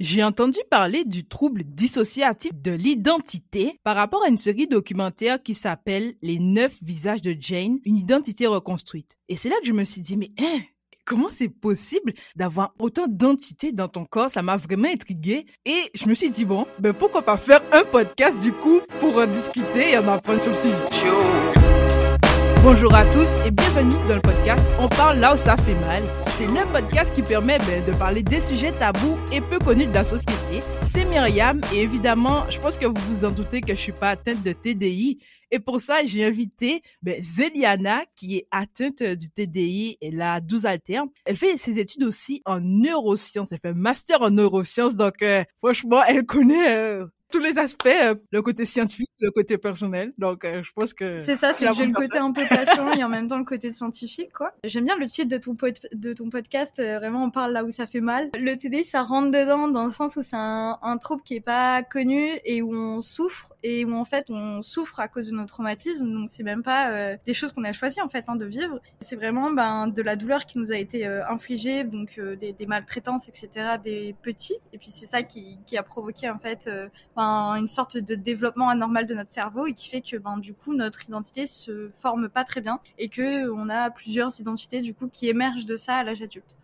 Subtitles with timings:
[0.00, 5.54] J'ai entendu parler du trouble dissociatif de l'identité par rapport à une série documentaire qui
[5.54, 9.16] s'appelle Les neuf visages de Jane, une identité reconstruite.
[9.28, 10.58] Et c'est là que je me suis dit, mais hein,
[11.04, 14.32] comment c'est possible d'avoir autant d'entités dans ton corps?
[14.32, 17.84] Ça m'a vraiment intrigué et je me suis dit bon, ben pourquoi pas faire un
[17.84, 21.63] podcast du coup pour en discuter et en apprendre sur le sujet.
[22.64, 26.02] Bonjour à tous et bienvenue dans le podcast On parle là où ça fait mal.
[26.28, 29.92] C'est le podcast qui permet ben, de parler des sujets tabous et peu connus de
[29.92, 30.62] la société.
[30.80, 34.08] C'est Myriam et évidemment, je pense que vous vous en doutez que je suis pas
[34.08, 35.18] atteinte de TDI.
[35.50, 39.98] Et pour ça, j'ai invité ben, Zeliana, qui est atteinte du TDI.
[40.00, 41.10] Elle a 12 alternes.
[41.26, 43.52] Elle fait ses études aussi en neurosciences.
[43.52, 44.96] Elle fait un master en neurosciences.
[44.96, 49.58] Donc, euh, franchement, elle connaît euh, tous les aspects, euh, le côté scientifique, le côté
[49.58, 50.12] personnel.
[50.18, 52.92] Donc, euh, je pense que c'est ça, c'est que j'ai le côté un peu passion
[52.92, 54.52] et en même temps le côté scientifique, quoi.
[54.62, 55.56] J'aime bien le titre de ton
[55.92, 56.78] de ton podcast.
[56.78, 58.30] Euh, vraiment, on parle là où ça fait mal.
[58.38, 61.40] Le TDI, ça rentre dedans dans le sens où c'est un, un trouble qui est
[61.40, 65.34] pas connu et où on souffre et où en fait on souffre à cause de
[65.34, 66.12] nos traumatismes.
[66.12, 68.78] Donc, c'est même pas des choses qu'on a choisi en fait hein, de vivre.
[69.00, 73.28] C'est vraiment ben de la douleur qui nous a été infligée, donc des, des, maltraitances,
[73.28, 73.76] etc.
[73.82, 74.56] Des petits.
[74.72, 76.70] Et puis c'est ça qui, qui a provoqué en fait
[77.16, 77.23] ben,
[77.56, 80.74] une sorte de développement anormal de notre cerveau et qui fait que ben, du coup
[80.74, 85.08] notre identité se forme pas très bien et que on a plusieurs identités du coup
[85.08, 86.56] qui émergent de ça à l'âge adulte.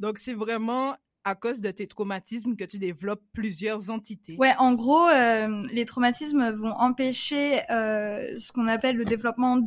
[0.00, 4.36] Donc c'est vraiment à cause de tes traumatismes que tu développes plusieurs entités.
[4.38, 9.62] Ouais, en gros, euh, les traumatismes vont empêcher euh, ce qu'on appelle le développement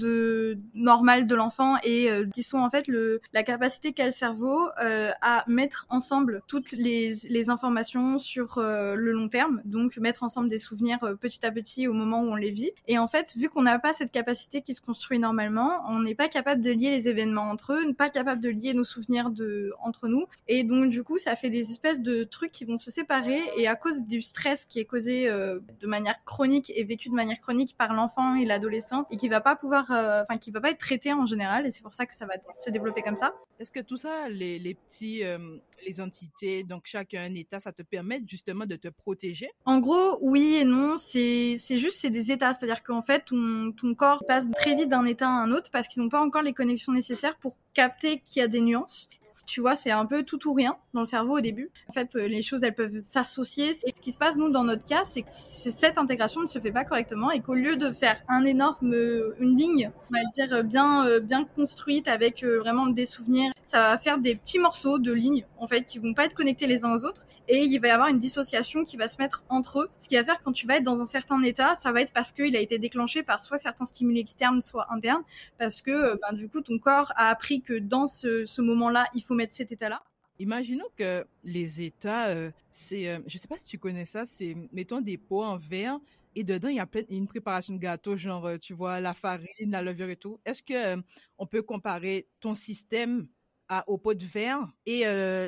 [0.73, 4.59] normal de l'enfant et euh, qui sont en fait le la capacité qu'a le cerveau
[4.77, 10.57] à mettre ensemble toutes les, les informations sur le long terme, donc mettre ensemble des
[10.57, 12.71] souvenirs petit à petit au moment où on les vit.
[12.87, 16.15] Et en fait, vu qu'on n'a pas cette capacité qui se construit normalement, on n'est
[16.15, 19.73] pas capable de lier les événements entre eux, pas capable de lier nos souvenirs de
[19.79, 22.91] entre nous, et donc du coup, ça fait des espèces de trucs qui vont se
[22.91, 27.09] séparer et à cause du stress qui est causé euh, de manière chronique et vécu
[27.09, 30.52] de manière chronique par l'enfant et l'adolescent et qui va pas pouvoir, euh, enfin qui
[30.52, 32.33] va pas être traité en général et c'est pour ça que ça va
[32.64, 33.33] se développer comme ça.
[33.59, 37.71] Est-ce que tout ça, les, les petits, euh, les entités, donc chacun un état, ça
[37.71, 39.49] te permet justement de te protéger?
[39.65, 40.98] En gros, oui et non.
[40.98, 44.89] C'est c'est juste c'est des états, c'est-à-dire qu'en fait ton ton corps passe très vite
[44.89, 48.20] d'un état à un autre parce qu'ils n'ont pas encore les connexions nécessaires pour capter
[48.20, 49.10] qu'il y a des nuances
[49.45, 51.70] tu vois, c'est un peu tout ou rien dans le cerveau au début.
[51.89, 53.71] En fait, euh, les choses, elles peuvent s'associer.
[53.86, 56.59] Et ce qui se passe, nous, dans notre cas, c'est que cette intégration ne se
[56.59, 60.20] fait pas correctement et qu'au lieu de faire un énorme, euh, une ligne, on va
[60.33, 64.99] dire, bien, euh, bien construite avec vraiment des souvenirs, ça va faire des petits morceaux
[64.99, 67.25] de lignes, en fait, qui vont pas être connectés les uns aux autres.
[67.49, 69.89] Et il va y avoir une dissociation qui va se mettre entre eux.
[69.98, 72.14] Ce qui va faire quand tu vas être dans un certain état, ça va être
[72.14, 75.23] parce qu'il a été déclenché par soit certains stimuli externes, soit internes,
[75.58, 79.33] parce que, ben, du coup, ton corps a appris que dans ce moment-là, il faut
[79.33, 80.04] mettre cet état-là?
[80.39, 84.55] Imaginons que les états, euh, c'est, euh, je sais pas si tu connais ça, c'est,
[84.71, 85.99] mettons des pots en verre
[86.36, 89.14] et dedans il y a plein, une préparation de gâteau, genre euh, tu vois la
[89.14, 90.39] farine, la levure et tout.
[90.43, 91.02] Est-ce que
[91.38, 93.27] on peut comparer ton système
[93.70, 95.04] à, au pot de verre et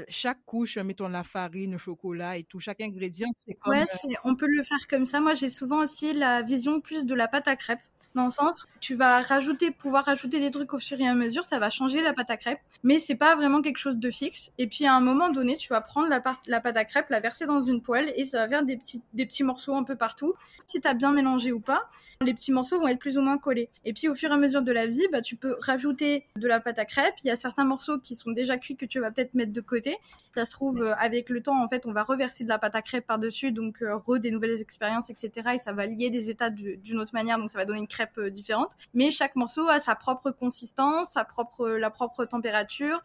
[0.08, 3.74] chaque couche, mettons la farine, le chocolat et tout, chaque ingrédient, c'est comme.
[3.74, 3.86] Ouais,
[4.24, 5.20] on peut le faire comme ça.
[5.20, 7.82] Moi, j'ai souvent aussi la vision plus de la pâte à crêpes
[8.16, 11.14] dans le sens où tu vas rajouter, pouvoir rajouter des trucs au fur et à
[11.14, 14.10] mesure, ça va changer la pâte à crêpes, mais c'est pas vraiment quelque chose de
[14.10, 14.52] fixe.
[14.58, 17.46] Et puis à un moment donné, tu vas prendre la, pâte à crêpes, la verser
[17.46, 20.34] dans une poêle et ça va faire des petits, des petits morceaux un peu partout.
[20.66, 21.90] Si tu as bien mélangé ou pas,
[22.22, 23.70] les petits morceaux vont être plus ou moins collés.
[23.84, 26.48] Et puis au fur et à mesure de la vie, bah, tu peux rajouter de
[26.48, 27.16] la pâte à crêpes.
[27.24, 29.62] Il y a certains morceaux qui sont déjà cuits que tu vas peut-être mettre de
[29.62, 29.98] côté.
[30.36, 32.76] Ça se trouve, euh, avec le temps, en fait, on va reverser de la pâte
[32.76, 35.32] à crêpes par-dessus, donc euh, re des nouvelles expériences, etc.
[35.56, 38.05] Et ça va lier des états d'une autre manière, donc ça va donner une crêpe
[38.18, 38.72] euh, différente.
[38.94, 43.02] Mais chaque morceau a sa propre consistance, sa propre, la propre température,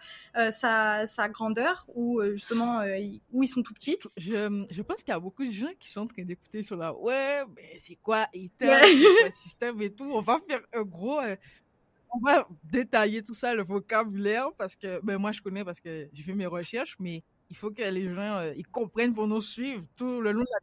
[0.51, 2.83] sa, sa, grandeur, ou justement
[3.33, 3.99] où ils sont tout petits.
[4.17, 6.77] Je, je pense qu'il y a beaucoup de gens qui sont en train d'écouter sur
[6.77, 8.27] la ouais, mais c'est quoi
[9.43, 10.11] système et tout.
[10.13, 11.37] On va faire un gros, euh,
[12.13, 16.09] on va détailler tout ça, le vocabulaire, parce que, ben, moi, je connais parce que
[16.13, 19.41] j'ai fait mes recherches, mais il faut que les gens, euh, ils comprennent pour nous
[19.41, 20.61] suivre tout le long de la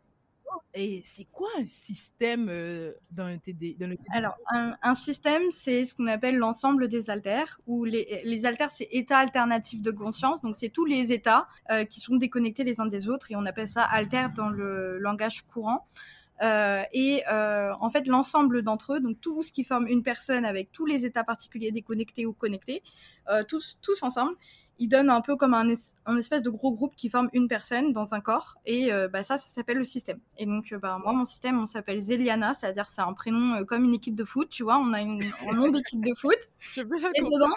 [0.73, 3.77] et c'est quoi un système euh, dans, le TD
[4.11, 8.88] Alors, un, système, c'est ce qu'on appelle l'ensemble des alters, ou les, les alters, c'est
[8.91, 11.47] états alternatifs de conscience, donc c'est tous les états
[11.89, 15.44] qui sont déconnectés les uns des autres, et on appelle ça alter dans le langage
[15.44, 15.88] courant.
[16.41, 20.45] Euh, et euh, en fait, l'ensemble d'entre eux, donc tout ce qui forme une personne
[20.45, 22.83] avec tous les états particuliers déconnectés ou connectés,
[23.29, 24.33] euh, tous, tous ensemble,
[24.79, 25.68] ils donnent un peu comme un,
[26.06, 28.56] un, espèce de gros groupe qui forme une personne dans un corps.
[28.65, 30.19] Et euh, bah, ça, ça s'appelle le système.
[30.38, 33.63] Et donc, euh, bah, moi, mon système, on s'appelle Zeliana, c'est-à-dire c'est un prénom euh,
[33.63, 34.77] comme une équipe de foot, tu vois.
[34.77, 36.38] On a une, un nom d'équipe de foot.
[36.59, 37.53] Je veux et dedans,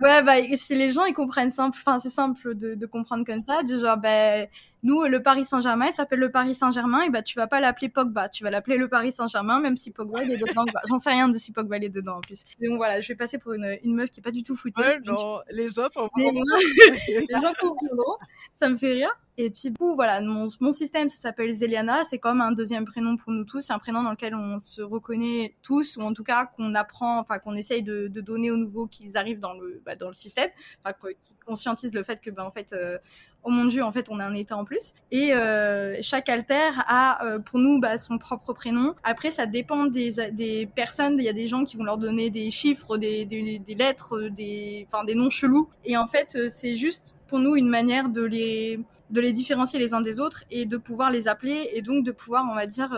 [0.00, 3.42] ouais, bah, si les gens, ils comprennent simple, enfin, c'est simple de, de, comprendre comme
[3.42, 4.46] ça, du genre, bah,
[4.86, 7.88] Nous, le Paris Saint-Germain, il s'appelle le Paris Saint-Germain, et bah tu vas pas l'appeler
[7.88, 10.64] Pogba, tu vas l'appeler le Paris Saint-Germain, même si Pogba est dedans.
[10.72, 12.44] Bah, J'en sais rien de si Pogba est dedans en plus.
[12.62, 14.80] Donc voilà, je vais passer pour une, une meuf qui est pas du tout foutue.
[14.80, 16.30] Ouais, non, les autres, on va
[17.08, 18.16] les gens comprendront.
[18.54, 19.10] Ça me fait rire.
[19.38, 22.04] Et puis, bon, voilà, mon, mon système, ça s'appelle Zeliana.
[22.08, 23.60] C'est comme un deuxième prénom pour nous tous.
[23.60, 27.18] C'est un prénom dans lequel on se reconnaît tous, ou en tout cas qu'on apprend,
[27.18, 30.14] enfin qu'on essaye de, de donner aux nouveaux qu'ils arrivent dans le, bah, dans le
[30.14, 30.48] système,
[30.82, 32.96] enfin qui conscientisent le fait que, ben en fait, euh,
[33.46, 34.92] oh mon dieu, en fait, on a un état en plus.
[35.12, 38.94] Et euh, chaque alter a, euh, pour nous, bah, son propre prénom.
[39.04, 41.16] Après, ça dépend des, des personnes.
[41.18, 44.86] Il y a des gens qui vont leur donner des chiffres, des, des, lettres, des,
[44.90, 45.68] enfin, des noms chelous.
[45.84, 49.78] Et en fait, euh, c'est juste pour nous une manière de les de les différencier
[49.78, 52.66] les uns des autres et de pouvoir les appeler et donc de pouvoir on va
[52.66, 52.90] dire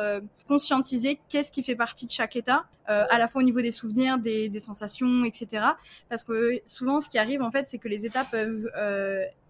[0.47, 4.19] conscientiser qu'est-ce qui fait partie de chaque état à la fois au niveau des souvenirs
[4.19, 5.65] des, des sensations etc
[6.09, 8.71] parce que souvent ce qui arrive en fait c'est que les états peuvent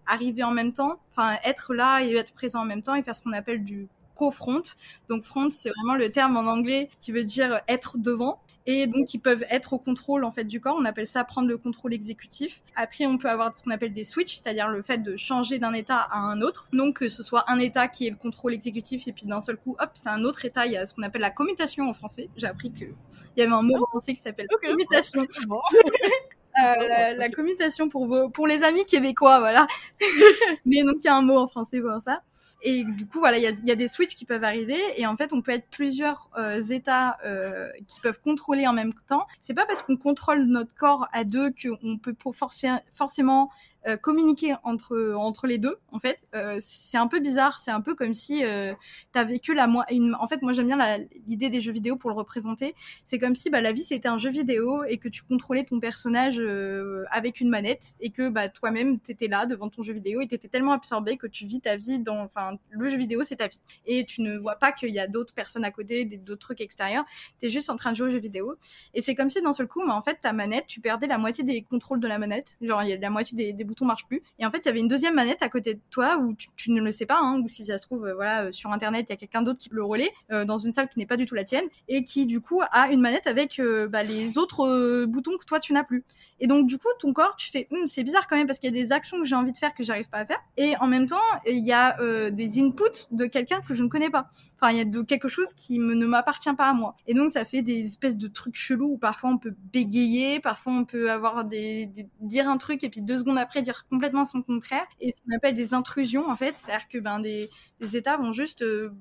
[0.09, 3.15] arriver en même temps enfin être là et être présent en même temps et faire
[3.15, 4.63] ce qu'on appelle du co-front
[5.07, 8.39] donc front c'est vraiment le terme en anglais qui veut dire être devant
[8.71, 10.75] et donc ils peuvent être au contrôle en fait du corps.
[10.79, 12.61] On appelle ça prendre le contrôle exécutif.
[12.75, 15.73] Après, on peut avoir ce qu'on appelle des switches, c'est-à-dire le fait de changer d'un
[15.73, 16.67] état à un autre.
[16.71, 19.57] Donc que ce soit un état qui est le contrôle exécutif et puis d'un seul
[19.57, 20.67] coup, hop, c'est un autre état.
[20.67, 22.29] Il y a ce qu'on appelle la commutation en français.
[22.37, 25.25] J'ai appris que il y avait un mot en français qui s'appelle commutation.
[26.65, 29.67] Euh, la, la commutation pour vos, pour les amis québécois, voilà.
[30.65, 32.21] Mais donc il y a un mot en français pour ça.
[32.61, 34.79] Et du coup, voilà, il y a, il y a des switches qui peuvent arriver
[34.97, 38.93] et en fait, on peut être plusieurs euh, états euh, qui peuvent contrôler en même
[39.07, 39.25] temps.
[39.39, 43.49] C'est pas parce qu'on contrôle notre corps à deux qu'on peut pour forcer, forcément
[43.87, 45.77] euh, communiquer entre entre les deux.
[45.91, 47.59] En fait, euh, c'est un peu bizarre.
[47.59, 48.73] C'est un peu comme si euh,
[49.11, 49.85] t'as vécu la moi.
[49.91, 50.15] Une...
[50.15, 50.97] En fait, moi j'aime bien
[51.27, 52.75] l'idée des jeux vidéo pour le représenter.
[53.05, 55.79] C'est comme si bah, la vie c'était un jeu vidéo et que tu contrôlais ton
[55.79, 60.21] personnage euh, avec une manette et que bah, toi-même t'étais là devant ton jeu vidéo
[60.21, 62.19] et t'étais tellement absorbé que tu vis ta vie dans.
[62.19, 65.07] Enfin, le jeu vidéo c'est ta vie et tu ne vois pas qu'il y a
[65.07, 67.05] d'autres personnes à côté, d'autres trucs extérieurs.
[67.39, 68.55] T'es juste en train de jouer au jeu vidéo
[68.93, 71.17] et c'est comme si d'un seul coup, mais en fait, ta manette, tu perdais la
[71.17, 72.57] moitié des contrôles de la manette.
[72.61, 74.21] Genre, il y a la moitié des, des boutons marchent plus.
[74.39, 76.71] Et en fait, il y avait une deuxième manette à côté de toi où tu,
[76.71, 79.05] ne le sais pas, hein, ou si ça se trouve, euh, voilà, euh, sur internet,
[79.09, 81.17] il y a quelqu'un d'autre qui le relaie euh, dans une salle qui n'est pas
[81.17, 85.05] du tout la tienne et qui du coup a une manette avec bah, les autres
[85.05, 86.03] boutons que toi tu n'as plus.
[86.39, 88.73] Et donc du coup, ton corps, tu fais, Hum, c'est bizarre quand même parce qu'il
[88.73, 90.39] y a des actions que j'ai envie de faire que j'arrive pas à faire.
[90.57, 91.17] Et en même temps,
[91.47, 91.97] il y a
[92.31, 94.29] des inputs de quelqu'un que je ne connais pas.
[94.55, 96.95] Enfin, il y a de quelque chose qui ne m'appartient pas à moi.
[97.07, 100.73] Et donc, ça fait des espèces de trucs chelous où parfois on peut bégayer, parfois
[100.73, 104.25] on peut avoir des, des- dire un truc et puis deux secondes après dire complètement
[104.25, 104.85] son contraire.
[104.99, 108.31] Et ce qu'on appelle des intrusions, en fait, c'est-à-dire que ben des, des états vont
[108.31, 108.91] juste euh,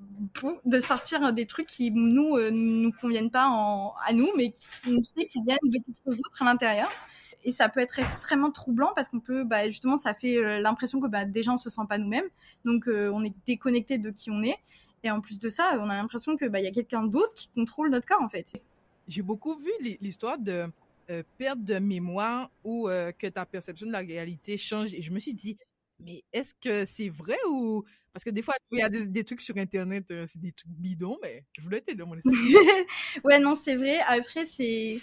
[0.65, 3.47] de sortir des trucs qui nous euh, nous conviennent pas
[4.07, 6.91] à nous, mais qui on sait viennent de quelque chose d'autre à l'intérieur.
[7.45, 11.01] Et ça peut être extrêmement troublant parce qu'on peut bah, justement ça fait euh, l'impression
[11.01, 12.29] que bah, déjà on se sent pas nous-mêmes.
[12.65, 14.57] Donc on est déconnecté de qui on est.
[15.05, 17.33] Et en plus de ça on a l'impression que bah il y a quelqu'un d'autre
[17.35, 18.61] qui contrôle notre corps en fait.
[19.07, 20.67] J'ai beaucoup vu l'hi- l'histoire de
[21.11, 24.93] euh, perte de mémoire ou euh, que ta perception de la réalité change.
[24.95, 25.57] Et je me suis dit,
[26.01, 27.85] mais est-ce que c'est vrai ou...
[28.13, 30.53] Parce que des fois, il y a des, des trucs sur Internet, euh, c'est des
[30.53, 32.31] trucs bidons, mais je voulais te demander ça.
[33.25, 35.01] ouais non c'est vrai après c'est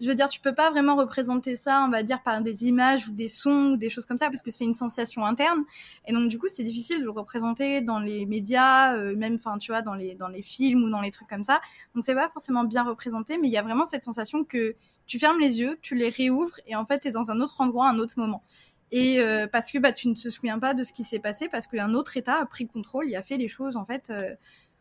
[0.00, 3.08] je veux dire, tu peux pas vraiment représenter ça, on va dire, par des images
[3.08, 5.64] ou des sons ou des choses comme ça, parce que c'est une sensation interne.
[6.06, 9.58] Et donc, du coup, c'est difficile de le représenter dans les médias, euh, même, enfin,
[9.58, 11.60] tu vois, dans les, films ou dans les trucs comme ça.
[11.94, 14.74] Donc, c'est pas forcément bien représenté, mais il y a vraiment cette sensation que
[15.06, 17.88] tu fermes les yeux, tu les réouvres, et en fait, t'es dans un autre endroit,
[17.88, 18.42] un autre moment.
[18.90, 21.48] Et euh, parce que bah, tu ne te souviens pas de ce qui s'est passé,
[21.48, 24.10] parce qu'un autre État a pris le contrôle, il a fait les choses, en fait,
[24.10, 24.34] euh,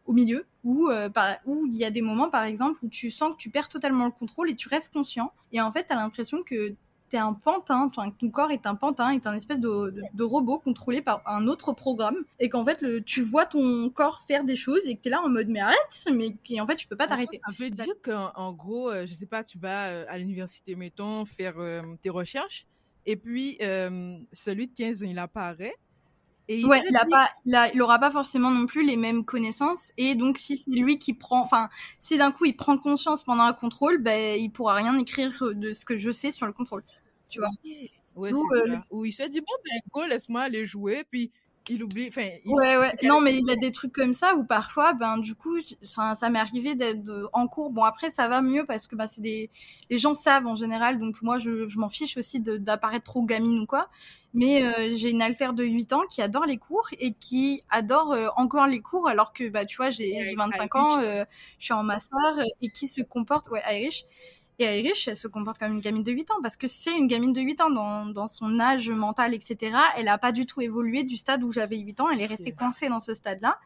[0.05, 3.09] au milieu, où, euh, par- où il y a des moments, par exemple, où tu
[3.09, 5.31] sens que tu perds totalement le contrôle et tu restes conscient.
[5.51, 6.75] Et en fait, tu as l'impression que
[7.09, 10.03] tu es un pantin, que ton corps est un pantin, est un espèce de, de,
[10.13, 12.17] de robot contrôlé par un autre programme.
[12.39, 15.11] Et qu'en fait, le, tu vois ton corps faire des choses et que tu es
[15.11, 17.39] là en mode, mais arrête Mais qui, en fait, tu peux pas t'arrêter.
[17.47, 20.75] Ça veut dire qu'en en gros, euh, je sais pas, tu vas euh, à l'université,
[20.75, 22.65] mettons, faire euh, tes recherches,
[23.05, 23.57] et puis
[24.31, 25.75] celui de 15 ans, il apparaît.
[26.49, 28.85] Et il Ouais, il, a dit- pas, il, a- il aura pas forcément non plus
[28.85, 29.91] les mêmes connaissances.
[29.97, 31.69] Et donc, si c'est lui qui prend, enfin,
[31.99, 35.71] si d'un coup il prend conscience pendant un contrôle, ben, il pourra rien écrire de
[35.73, 36.83] ce que je sais sur le contrôle.
[37.29, 37.49] Tu vois.
[38.15, 38.77] Ouais, euh.
[38.91, 41.31] Où il se dit, bon, ben, go, laisse-moi aller jouer, puis
[41.69, 42.93] il oublie, enfin, il- Ouais, ouais.
[43.03, 46.13] Non, mais il y a des trucs comme ça où parfois, ben, du coup, ça,
[46.13, 47.69] ça m'est arrivé d'être de- en cours.
[47.71, 49.49] Bon, après, ça va mieux parce que bah, c'est des,
[49.89, 50.99] les gens savent en général.
[50.99, 53.87] Donc, moi, je, je m'en fiche aussi d'apparaître trop gamine ou quoi.
[54.33, 58.11] Mais euh, j'ai une altère de 8 ans qui adore les cours et qui adore
[58.11, 60.97] euh, encore les cours alors que, bah, tu vois, j'ai Ouais, j'ai 25 Irish.
[60.97, 61.23] ans, euh,
[61.59, 64.03] je suis en master euh, et qui se comporte, ouais, Irish.
[64.63, 67.07] Et Irish, elle se comporte comme une gamine de 8 ans parce que c'est une
[67.07, 69.77] gamine de 8 ans dans, dans son âge mental, etc.
[69.97, 72.09] Elle n'a pas du tout évolué du stade où j'avais 8 ans.
[72.09, 73.59] Elle est restée coincée dans ce stade-là.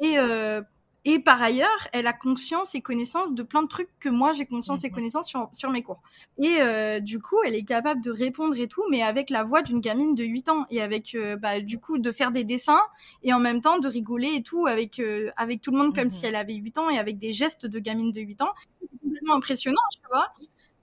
[0.00, 0.60] Et euh,
[1.06, 4.46] et par ailleurs, elle a conscience et connaissance de plein de trucs que moi j'ai
[4.46, 6.00] conscience et connaissance sur, sur mes cours.
[6.38, 9.60] Et euh, du coup, elle est capable de répondre et tout, mais avec la voix
[9.60, 12.80] d'une gamine de 8 ans et avec euh, bah, du coup de faire des dessins
[13.22, 15.00] et en même temps de rigoler et tout avec
[15.36, 16.10] avec tout le monde comme mhm.
[16.10, 18.54] si elle avait 8 ans et avec des gestes de gamine de 8 ans.
[19.14, 20.32] Complètement impressionnant, tu vois.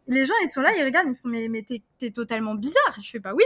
[0.08, 2.98] Les gens, ils sont là, ils regardent, ils font mais, mais t'es, totalement bizarre.
[3.02, 3.44] Je fais pas oui,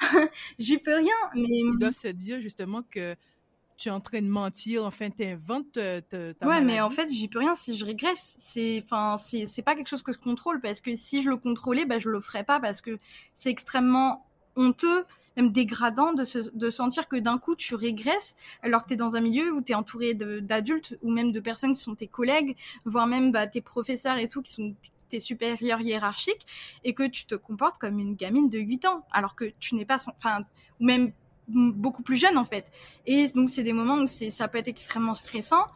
[0.58, 1.14] j'y peux rien.
[1.34, 3.16] Mais ils doivent se dire justement que
[3.76, 7.08] tu es en train de mentir, enfin, tu inventes euh, ta, Ouais, mais en fait,
[7.10, 8.34] j'y peux rien si je régresse.
[8.38, 11.36] C'est, enfin, c'est, c'est pas quelque chose que je contrôle parce que si je le
[11.36, 12.98] contrôlais, bah, je le ferais pas parce que
[13.34, 15.04] c'est extrêmement honteux,
[15.36, 18.96] même dégradant de, se, de sentir que d'un coup tu régresses alors que tu es
[18.96, 22.06] dans un milieu où tu es entouré d'adultes ou même de personnes qui sont tes
[22.06, 24.74] collègues, voire même bah, tes professeurs et tout qui sont
[25.08, 26.46] tes supérieurs hiérarchiques
[26.84, 29.84] et que tu te comportes comme une gamine de 8 ans alors que tu n'es
[29.84, 30.44] pas, enfin,
[30.80, 31.12] ou même
[31.48, 32.70] beaucoup plus jeune en fait.
[33.06, 35.66] Et donc c'est des moments où c'est ça peut être extrêmement stressant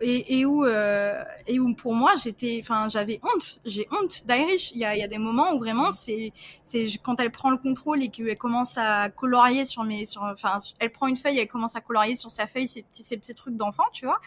[0.00, 3.60] et, et où euh, et où pour moi j'étais enfin j'avais honte.
[3.64, 4.72] J'ai honte d'Irish.
[4.72, 6.32] Il y a, y a des moments où vraiment c'est
[6.64, 10.58] c'est quand elle prend le contrôle et qu'elle commence à colorier sur mes sur enfin
[10.78, 13.34] elle prend une feuille elle commence à colorier sur sa feuille ces petits ces petits
[13.34, 14.20] trucs d'enfant tu vois.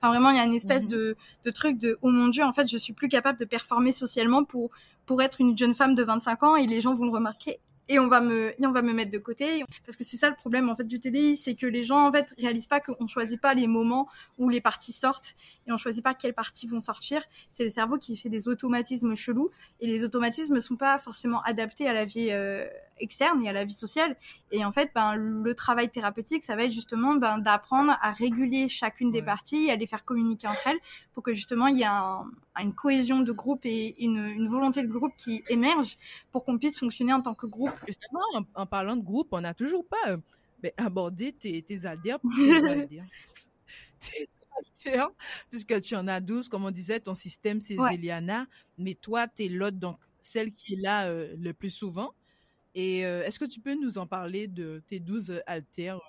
[0.00, 0.88] Enfin vraiment il y a une espèce mhm.
[0.88, 3.92] de de truc de oh mon dieu en fait je suis plus capable de performer
[3.92, 4.70] socialement pour
[5.06, 7.98] pour être une jeune femme de 25 ans et les gens vont le remarquer et
[7.98, 9.64] on va me on va me mettre de côté.
[9.84, 12.12] Parce que c'est ça le problème en fait du TDI c'est que les gens en
[12.12, 15.34] fait réalisent pas qu'on choisit pas les moments où les parties sortent
[15.66, 17.22] et on choisit pas quelles parties vont sortir.
[17.50, 19.50] C'est le cerveau qui fait des automatismes chelous
[19.80, 22.66] et les automatismes ne sont pas forcément adaptés à la vie euh,
[22.98, 24.16] externe et à la vie sociale.
[24.50, 28.68] Et en fait ben le travail thérapeutique ça va être justement ben, d'apprendre à réguler
[28.68, 30.78] chacune des parties et à les faire communiquer entre elles
[31.14, 34.88] pour que justement il y ait une cohésion de groupe et une, une volonté de
[34.88, 35.98] groupe qui émerge
[36.32, 38.20] pour qu'on puisse fonctionner en tant que groupe Justement,
[38.54, 40.16] en, parlant de groupe, on n'a toujours pas euh,
[40.62, 42.18] ben, abordé tes, tes aldères.
[43.98, 44.26] Tes
[45.50, 48.46] puisque tu en as 12, comme on disait, ton système c'est Zéliana,
[48.78, 52.12] mais toi tu es l'autre, donc celle qui est là euh, le plus souvent.
[52.74, 56.00] Et euh, est-ce que tu peux nous en parler de tes 12 altères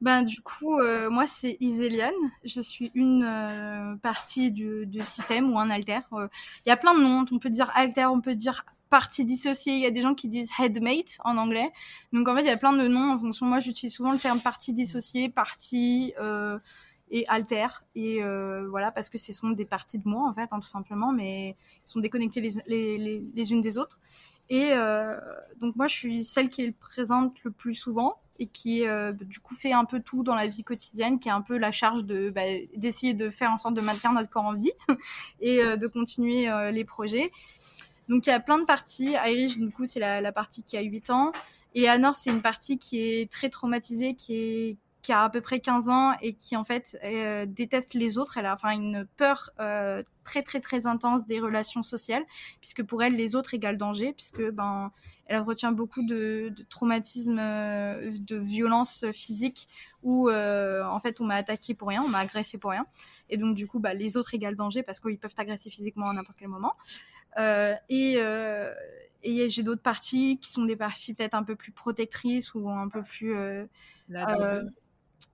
[0.00, 0.80] ben, du coup,
[1.10, 2.14] moi, c'est Iséliane.
[2.44, 5.98] Je suis une partie du, du, système ou un alter.
[6.12, 7.24] Il y a plein de noms.
[7.32, 9.74] On peut dire alter, on peut dire partie dissociée.
[9.74, 11.70] Il y a des gens qui disent headmate en anglais.
[12.12, 13.46] Donc en fait, il y a plein de noms en fonction.
[13.46, 16.58] Moi, j'utilise souvent le terme partie dissociée, partie euh,
[17.10, 17.66] et alter.
[17.94, 20.68] Et euh, voilà, parce que ce sont des parties de moi en fait, hein, tout
[20.68, 23.98] simplement, mais ils sont déconnectés les, les, les, unes des autres.
[24.50, 25.18] Et euh,
[25.60, 29.40] donc moi, je suis celle qui est présente le plus souvent et qui euh, du
[29.40, 32.04] coup fait un peu tout dans la vie quotidienne, qui a un peu la charge
[32.04, 32.42] de bah,
[32.76, 34.72] d'essayer de faire en sorte de maintenir notre corps en vie
[35.40, 37.30] et euh, de continuer euh, les projets.
[38.08, 39.14] Donc il y a plein de parties.
[39.26, 41.32] Irish, du coup, c'est la, partie qui a 8 ans.
[41.74, 45.40] Et Anor, c'est une partie qui est très traumatisée, qui, est, qui a à peu
[45.40, 48.38] près 15 ans et qui en fait euh, déteste les autres.
[48.38, 52.24] Elle a une peur euh, très très très intense des relations sociales,
[52.60, 54.90] puisque pour elle, les autres égale danger, puisque ben
[55.26, 59.68] elle retient beaucoup de, traumatismes, euh, de violences physiques
[60.02, 62.86] où en fait on m'a attaqué pour rien, on m'a agressé pour rien.
[63.28, 66.14] Et donc du coup, bah, les autres égale danger parce qu'ils peuvent t'agresser physiquement à
[66.14, 66.74] n'importe quel moment.
[67.38, 68.72] Euh, et, euh,
[69.22, 72.88] et j'ai d'autres parties qui sont des parties peut-être un peu plus protectrices ou un
[72.88, 73.36] peu plus.
[73.36, 73.64] Euh,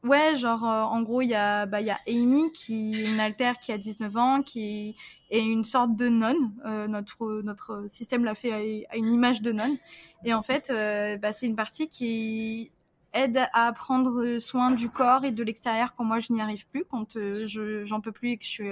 [0.02, 3.58] ouais, genre en gros, il y, a, bah, y a Amy qui est une altère
[3.58, 4.96] qui a 19 ans, qui
[5.30, 6.52] est une sorte de nonne.
[6.88, 9.76] notre, notre système l'a fait à, une image de nonne.
[10.24, 10.72] Et en fait,
[11.20, 12.70] bah, c'est une partie qui
[13.12, 16.84] aide à prendre soin du corps et de l'extérieur quand moi je n'y arrive plus,
[16.84, 18.70] quand je j'en peux plus et que je suis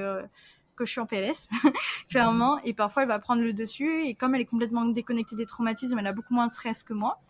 [0.77, 1.49] que je suis en PLS,
[2.11, 2.59] clairement.
[2.65, 4.05] Et parfois, elle va prendre le dessus.
[4.07, 6.93] Et comme elle est complètement déconnectée des traumatismes, elle a beaucoup moins de stress que
[6.93, 7.21] moi.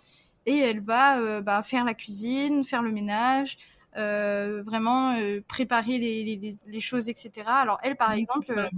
[0.47, 3.59] Et elle va euh, bah, faire la cuisine, faire le ménage,
[3.97, 7.31] euh, vraiment euh, préparer les, les, les, choses, etc.
[7.47, 8.69] Alors elle, par exemple,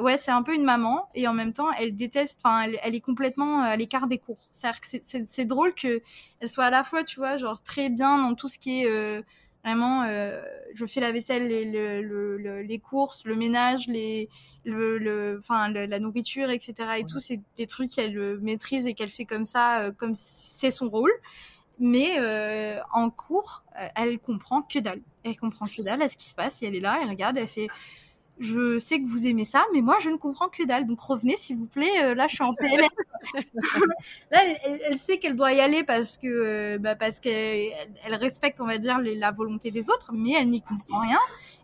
[0.00, 2.40] ouais, c'est un peu une maman et en même temps, elle déteste.
[2.42, 4.48] Enfin, elle, elle, est complètement à l'écart des cours.
[4.50, 6.02] C'est-à-dire que c'est drôle que
[6.40, 9.22] elle soit à la fois, tu vois, genre très bien dans tout ce qui est
[9.64, 10.40] Vraiment, euh,
[10.74, 11.64] je fais la vaisselle, les,
[12.02, 14.28] le, les courses, le ménage, les,
[14.64, 16.74] le, enfin, la nourriture, etc.
[16.98, 20.70] Et tout, c'est des trucs qu'elle maîtrise et qu'elle fait comme ça, euh, comme c'est
[20.70, 21.12] son rôle.
[21.78, 23.64] Mais euh, en cours,
[23.96, 25.00] elle comprend que dalle.
[25.24, 26.62] Elle comprend que dalle à ce qui se passe.
[26.62, 27.68] Et elle est là, elle regarde, elle fait
[28.40, 30.86] je sais que vous aimez ça, mais moi, je ne comprends que dalle.
[30.86, 32.02] Donc, revenez, s'il vous plaît.
[32.02, 32.88] Euh, là, je suis en PLS.
[34.30, 37.70] là, elle, sait qu'elle doit y aller parce que, euh, bah, parce qu'elle
[38.02, 41.18] elle respecte, on va dire, la volonté des autres, mais elle n'y comprend rien.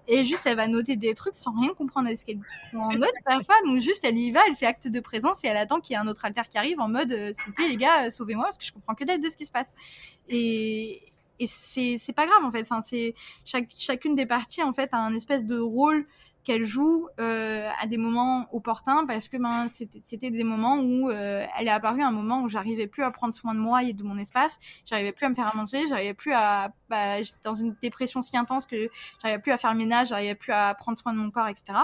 [0.07, 2.77] Et juste, elle va noter des trucs sans rien comprendre à ce qu'elle dit.
[2.77, 3.55] En ça pas.
[3.65, 5.97] Donc, juste, elle y va, elle fait acte de présence et elle attend qu'il y
[5.97, 8.45] ait un autre alter qui arrive en mode, euh, s'il vous plaît, les gars, sauvez-moi
[8.45, 9.75] parce que je comprends que dalle de ce qui se passe.
[10.29, 11.01] Et,
[11.39, 12.61] et c'est, c'est pas grave, en fait.
[12.61, 13.15] Enfin, c'est,
[13.47, 16.07] chaque, chacune des parties, en fait, a un espèce de rôle
[16.47, 21.45] qu'elle joue euh, à des moments opportuns parce que ben, c'était des moments où euh,
[21.59, 24.05] elle est apparue un moment où j'arrivais plus à prendre soin de moi et de
[24.05, 27.75] mon espace, j'arrivais plus à me faire à manger, j'arrivais plus à bah, dans une
[27.83, 28.89] dépression si intense que
[29.21, 31.81] j'arrivais plus à faire le ménage, j'arrivais plus à prendre soin de mon corps, etc.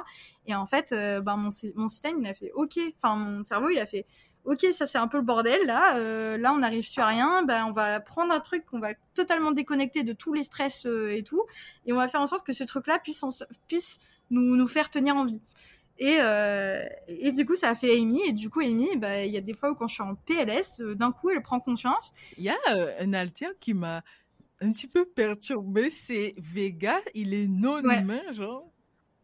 [0.47, 3.69] Et en fait, euh, ben, mon, mon système il a fait ok, enfin mon cerveau
[3.69, 4.07] il a fait
[4.45, 7.43] ok, ça c'est un peu le bordel là, euh, là on n'arrive plus à rien,
[7.43, 11.25] ben on va prendre un truc qu'on va totalement déconnecter de tous les stress et
[11.25, 11.43] tout,
[11.85, 13.25] et on va faire en sorte que ce truc-là puisse,
[13.67, 13.99] puisse
[14.33, 15.41] nous, nous faire tenir en vie.
[15.99, 18.21] Et, euh, et du coup, ça a fait Amy.
[18.27, 20.15] Et du coup, Amy, bah, il y a des fois où quand je suis en
[20.15, 22.13] PLS, euh, d'un coup, elle prend conscience.
[22.39, 24.03] Il y a euh, un alter qui m'a
[24.61, 25.91] un petit peu perturbé.
[25.91, 26.97] C'est Vega.
[27.15, 28.69] Il est non humain, genre.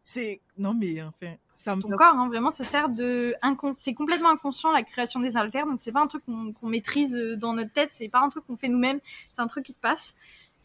[0.01, 1.81] C'est non mais enfin, ça me.
[1.81, 3.35] Ton corps, hein, vraiment, se sert de
[3.73, 5.65] c'est complètement inconscient la création des alters.
[5.65, 7.89] Donc c'est pas un truc qu'on maîtrise dans notre tête.
[7.91, 9.01] C'est pas un truc qu'on fait nous-mêmes.
[9.31, 10.15] C'est un truc qui se passe.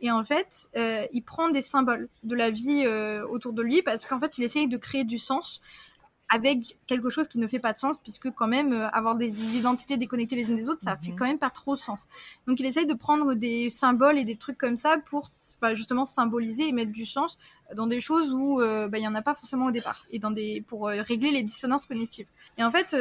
[0.00, 3.82] Et en fait, euh, il prend des symboles de la vie euh, autour de lui
[3.82, 5.60] parce qu'en fait, il essaye de créer du sens
[6.30, 9.56] avec quelque chose qui ne fait pas de sens puisque quand même euh, avoir des
[9.56, 11.18] identités déconnectées les unes des autres ça fait mhm.
[11.18, 12.08] quand même pas trop sens
[12.46, 15.24] donc il essaye de prendre des symboles et des trucs comme ça pour
[15.60, 17.38] bah, justement symboliser et mettre du sens
[17.76, 20.30] dans des choses où bah, il y en a pas forcément au départ et dans
[20.30, 22.96] des pour régler les dissonances cognitives et en fait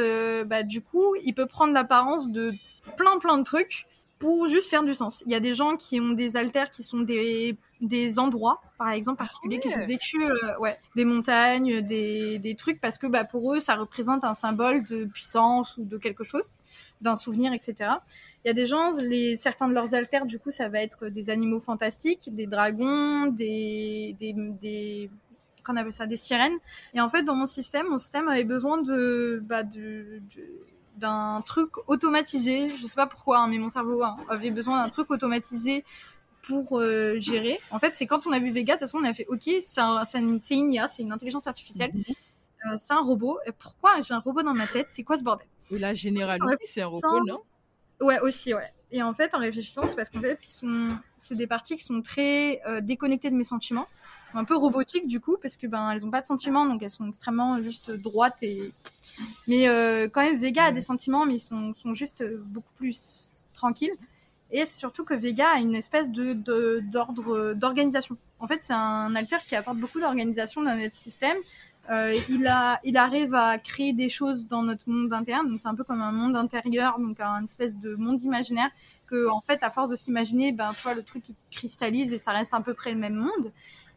[0.45, 2.51] bah, du coup il peut prendre l'apparence de
[2.97, 3.87] plein plein de trucs
[4.19, 5.23] pour juste faire du sens.
[5.25, 8.89] Il y a des gens qui ont des alters qui sont des, des endroits, par
[8.89, 13.25] exemple, particuliers, qui ont vécu euh, ouais, des montagnes, des, des trucs, parce que bah,
[13.25, 16.55] pour eux, ça représente un symbole de puissance ou de quelque chose,
[17.01, 17.91] d'un souvenir, etc.
[18.43, 21.07] Il y a des gens, les, certains de leurs alters, du coup, ça va être
[21.07, 25.09] des animaux fantastiques, des dragons, des, des, des
[25.65, 26.57] qu'on appelle ça des sirènes.
[26.93, 30.43] Et en fait, dans mon système, mon système avait besoin de, bah, de, de
[30.97, 32.69] d'un truc automatisé.
[32.69, 35.83] Je sais pas pourquoi, hein, mais mon cerveau hein, avait besoin d'un truc automatisé
[36.43, 37.59] pour euh, gérer.
[37.71, 39.49] En fait, c'est quand on a vu Vega, de toute façon, on a fait OK,
[39.61, 39.81] c'est
[40.19, 41.91] une, IA, c'est une intelligence artificielle.
[41.93, 42.03] Mhm.
[42.65, 43.39] Euh, c'est un robot.
[43.59, 44.87] pourquoi j'ai un robot dans ma tête?
[44.89, 45.47] C'est quoi ce bordel?
[45.71, 47.39] Et la généralité, c'est un robot, non?
[48.01, 48.71] Ouais, aussi, ouais.
[48.91, 50.97] Et en fait, en réfléchissant, c'est parce qu'en fait, sont...
[51.17, 53.87] c'est des parties qui sont très euh, déconnectées de mes sentiments,
[54.35, 56.91] un peu robotiques du coup, parce que ben elles ont pas de sentiments, donc elles
[56.91, 58.71] sont extrêmement juste droites et
[59.47, 62.73] mais euh, quand même, Vega a des sentiments, mais ils sont, sont juste euh, beaucoup
[62.75, 63.93] plus tranquilles.
[64.51, 66.33] Et surtout que Vega a une espèce de
[66.81, 68.17] d'ordre d'organisation.
[68.39, 71.37] En fait, c'est un alter qui apporte beaucoup d'organisation dans notre système.
[71.89, 75.67] Euh, il, a, il arrive à créer des choses dans notre monde interne, donc c'est
[75.67, 78.69] un peu comme un monde intérieur, donc un espèce de monde imaginaire
[79.07, 82.19] que, en fait, à force de s'imaginer, ben, tu vois, le truc qui cristallise et
[82.19, 83.51] ça reste à peu près le même monde.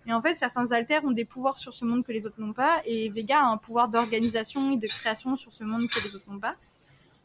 [0.07, 2.53] Et en fait, certains alters ont des pouvoirs sur ce monde que les autres n'ont
[2.53, 6.15] pas, et Vega a un pouvoir d'organisation et de création sur ce monde que les
[6.15, 6.55] autres n'ont pas.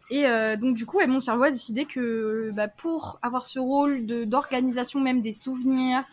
[0.09, 4.05] Et euh, donc du coup, mon cerveau a décidé que bah, pour avoir ce rôle
[4.05, 6.03] d'organisation même des souvenirs,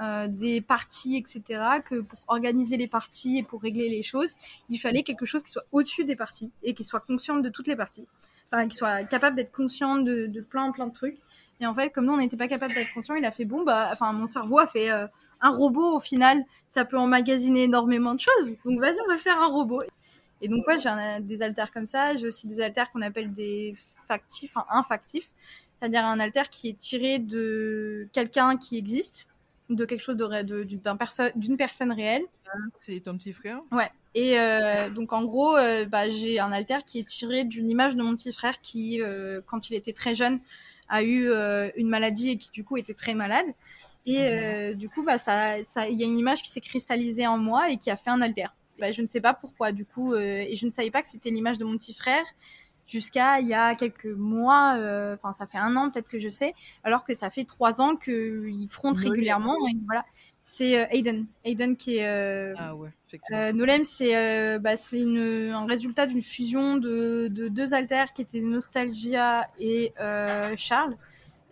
[0.00, 4.34] euh, des parties, etc., que pour organiser les parties et pour régler les choses,
[4.68, 7.68] il fallait quelque chose qui soit au-dessus des parties et qui soit consciente de toutes
[7.68, 8.06] les parties.
[8.50, 11.18] Enfin, qui soit capable d'être consciente de, de, plein, plein de trucs.
[11.60, 13.62] Et en fait, comme nous, on n'était pas capable d'être conscient, il a fait bon,
[13.62, 15.06] bah, enfin, mon cerveau a fait, euh,
[15.44, 18.56] un robot, au final, ça peut emmagasiner énormément de choses.
[18.64, 19.82] Donc, vas-y, on va faire un robot.
[20.40, 22.16] Et donc, ouais, j'ai des alters comme ça.
[22.16, 23.74] J'ai aussi des alters qu'on appelle des
[24.08, 25.30] factifs, enfin, infactifs.
[25.78, 29.28] C'est-à-dire un alter qui est tiré de quelqu'un qui existe,
[29.68, 31.24] de quelque chose d'une perso
[31.58, 32.24] personne réelle.
[32.46, 33.60] Ah, c'est ton petit frère?
[33.70, 33.90] Ouais.
[34.14, 37.96] Et euh, donc, en gros, euh, bah, j'ai un alter qui est tiré d'une image
[37.96, 40.38] de mon petit frère qui, euh, quand il était très jeune,
[40.88, 41.30] a eu
[41.76, 43.46] une maladie et qui, du coup, était très malade.
[44.06, 44.24] Et mhm.
[44.24, 47.38] euh, du coup, bah, ça, ça, il y a une image qui s'est cristallisée en
[47.38, 48.46] moi et qui a fait un alter.
[48.78, 51.08] Bah, je ne sais pas pourquoi, du coup, euh, et je ne savais pas que
[51.08, 52.24] c'était l'image de mon petit frère
[52.86, 54.76] jusqu'à il y a quelques mois.
[54.76, 57.80] Euh, enfin, ça fait un an peut-être que je sais, alors que ça fait trois
[57.80, 59.56] ans qu'il fronte régulièrement.
[59.68, 60.04] Et voilà.
[60.46, 61.24] C'est Aiden.
[61.44, 62.54] Aiden qui est.
[62.58, 63.52] ah ouais, effectivement.
[63.54, 69.94] Nolem, c'est bah, un résultat d'une fusion de, de, deux alters qui étaient Nostalgia et
[70.58, 70.98] Charles.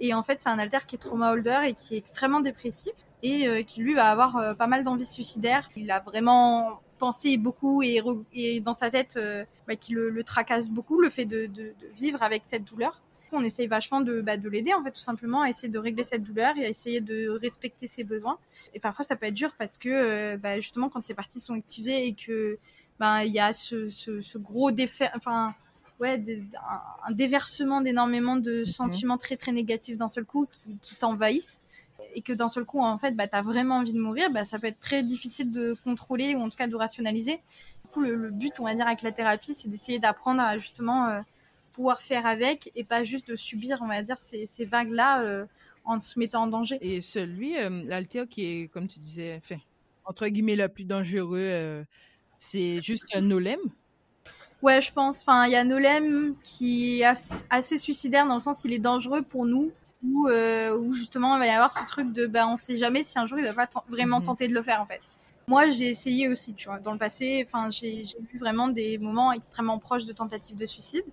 [0.03, 2.93] Et en fait, c'est un alter qui est trauma holder et qui est extrêmement dépressif
[3.23, 5.71] et euh, qui lui va avoir euh, pas mal d'envies suicidaires.
[5.77, 11.01] Il a vraiment pensé beaucoup et, dans sa tête euh, bah, qui le, tracasse beaucoup,
[11.01, 11.49] le fait de,
[11.95, 13.01] vivre avec cette douleur.
[13.31, 16.03] on essaye vachement de, bah, de l'aider, en fait, tout simplement, à essayer de régler
[16.03, 18.39] cette douleur et à essayer de respecter ses besoins.
[18.75, 22.09] Et parfois, ça peut être dur parce que, bah, justement, quand ces parties sont activées
[22.09, 22.59] et que,
[23.01, 25.55] il y a ce, ce, gros défait, enfin,
[26.03, 26.23] ouais,
[27.07, 28.65] un, déversement d'énormément de mhm.
[28.65, 31.61] sentiments très, très négatifs d'un seul coup qui, qui t'envahissent
[32.15, 34.45] et que d'un seul coup, en fait, bah, tu as vraiment envie de mourir, bah,
[34.45, 37.41] ça peut être très difficile de contrôler ou en tout cas de rationaliser.
[37.85, 41.09] Du coup, le, but, on va dire, avec la thérapie, c'est d'essayer d'apprendre à justement
[41.09, 41.21] euh,
[41.73, 45.47] pouvoir faire avec et pas juste de subir, on va dire, ces, ces vagues-là euh,
[45.85, 46.79] en se mettant en danger.
[46.81, 49.61] Et celui, euh, l'alter qui est, comme tu disais, fait,
[50.05, 51.85] entre guillemets, le plus dangereux,
[52.39, 53.61] c'est juste un nolem
[54.63, 55.23] Ouais, je pense.
[55.23, 57.05] Enfin, il y a Nolem qui est
[57.51, 59.73] assez suicidaire dans le sens il est dangereux pour nous
[60.05, 63.05] où, euh, où justement il va y avoir ce truc de bah on sait jamais
[63.05, 64.27] si un jour il va pas vraiment mhm.
[64.27, 65.01] tenter de le faire en fait.
[65.49, 69.33] Moi j'ai essayé aussi, tu vois, dans le passé, enfin j'ai eu vraiment des moments
[69.33, 71.05] extrêmement proches de tentatives de suicide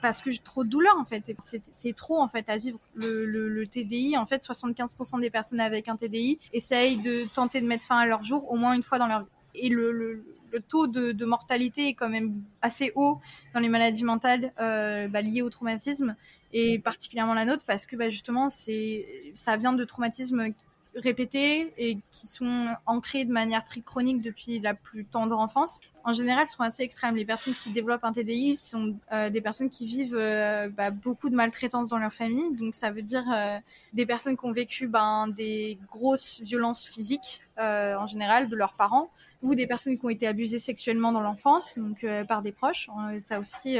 [0.00, 1.30] parce que j'ai trop de douleur en fait.
[1.72, 2.78] C'est trop en fait à vivre.
[2.94, 7.60] Le, le, le TDI, en fait, 75% des personnes avec un TDI essayent de tenter
[7.60, 9.28] de mettre fin à leur jour au moins une fois dans leur vie.
[9.54, 13.20] Et le, le le taux de, mortalité est quand même assez haut
[13.54, 16.16] dans les maladies mentales euh, bah, liées au traumatisme
[16.52, 20.52] et particulièrement la nôtre parce que bah, justement ça vient de traumatismes
[20.94, 25.80] répétés et qui sont ancrés de manière très chronique depuis la plus tendre enfance.
[26.04, 27.16] En général, sont assez extrêmes.
[27.16, 31.28] Les personnes qui développent un TDI sont euh, des personnes qui vivent euh, bah, beaucoup
[31.28, 32.56] de maltraitance dans leur famille.
[32.56, 33.58] Donc, ça veut dire euh,
[33.92, 39.10] des personnes qui ont vécu ben, des grosses violences physiques en général de leurs parents
[39.42, 42.88] ou des personnes qui ont été abusées sexuellement dans l'enfance, donc par des proches.
[43.18, 43.76] ça aussi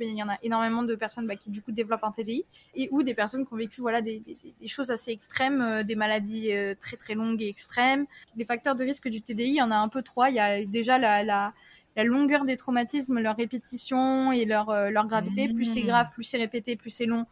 [0.00, 2.88] il y en a énormément de personnes bah, qui du coup développent un TDI et
[2.90, 6.52] ou des personnes qui ont vécu voilà des, des, choses assez extrêmes, euh, des maladies
[6.52, 8.06] euh, très très longues et extrêmes.
[8.36, 10.30] Les facteurs de risque du TDI, il y en a un peu trois.
[10.30, 11.52] Il y a déjà la, la,
[11.96, 15.48] la longueur des traumatismes, leur répétition et leur, euh, leur gravité.
[15.48, 17.26] Plus c'est grave, plus c'est répété, plus c'est long,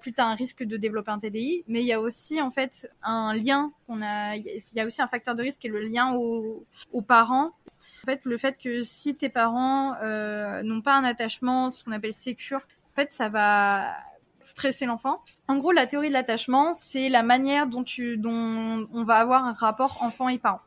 [0.00, 1.64] plus tu as un risque de développer un TDI.
[1.68, 4.36] Mais il y a aussi en fait un lien qu'on a.
[4.36, 7.52] Il y a aussi un facteur de risque qui est le lien aux parents
[8.06, 11.90] en fait, le fait que si tes parents euh, n'ont pas un attachement, ce qu'on
[11.90, 13.94] appelle sécure, en fait, ça va
[14.40, 15.20] stresser l'enfant.
[15.48, 19.44] En gros, la théorie de l'attachement, c'est la manière dont, tu, dont on va avoir
[19.44, 20.60] un rapport enfant et parent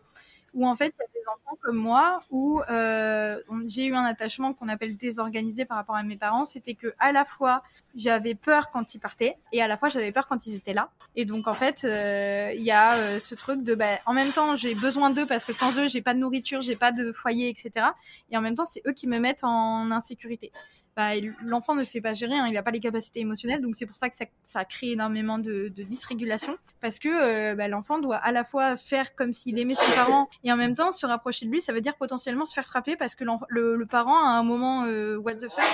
[0.54, 4.04] où en fait il y a des enfants comme moi où euh, j'ai eu un
[4.04, 6.46] attachement qu'on appelle désorganisé par rapport à mes parents.
[6.46, 7.64] C'était que à la fois
[7.96, 10.90] j'avais peur quand ils partaient et à la fois j'avais peur quand ils étaient là.
[11.16, 14.32] Et donc en fait euh, il y a euh, ce truc de bah, en même
[14.32, 17.12] temps j'ai besoin d'eux parce que sans eux j'ai pas de nourriture, j'ai pas de
[17.12, 17.88] foyer, etc.
[18.32, 20.52] Et en même temps c'est eux qui me mettent en insécurité.
[20.96, 21.12] Bah,
[21.44, 23.96] l'enfant ne sait pas gérer, hein, il n'a pas les capacités émotionnelles, donc c'est pour
[23.96, 28.44] ça que ça, crée énormément de, dysrégulation, parce que euh, bah, l'enfant doit à la
[28.44, 31.62] fois faire comme s'il aimait son parent et en même temps se rapprocher de lui,
[31.62, 35.18] ça veut dire potentiellement se faire frapper parce que le, parent à un moment euh,
[35.18, 35.66] what the fuck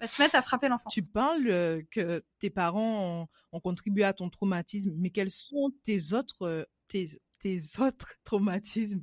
[0.00, 0.90] va se mettre à frapper l'enfant.
[0.90, 6.12] Tu parles euh, que tes parents ont, contribué à ton traumatisme, mais quels sont tes
[6.12, 7.08] autres tes,
[7.38, 9.02] tes autres traumatismes?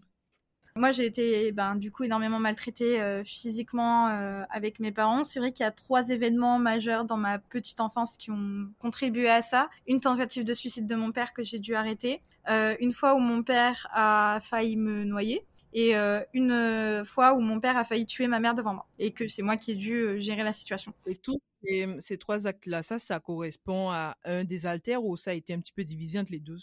[0.75, 5.23] Moi, j'ai été ben, du coup énormément maltraitée euh, physiquement euh, avec mes parents.
[5.23, 9.29] C'est vrai qu'il y a trois événements majeurs dans ma petite enfance qui ont contribué
[9.29, 9.69] à ça.
[9.87, 12.21] Une tentative de suicide de mon père que j'ai dû arrêter.
[12.49, 15.45] Euh, une fois où mon père a failli me noyer.
[15.71, 15.93] Et
[16.33, 18.87] une fois où mon père a failli tuer ma mère devant moi.
[18.97, 20.95] Et que c'est moi qui ai dû gérer la situation.
[21.05, 25.29] Et tous ces, ces trois actes-là, ça, ça correspond à un des alters ou ça
[25.29, 26.57] a été un petit peu divisé entre les deux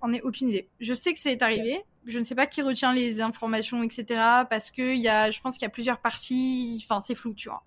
[0.00, 0.68] on ai aucune idée.
[0.80, 1.82] Je sais que c'est arrivé.
[2.08, 4.04] Je ne sais pas qui retient les informations, etc.
[4.50, 6.82] Parce que y a, je pense qu'il y a plusieurs parties.
[6.82, 7.62] Enfin, c'est flou, tu vois.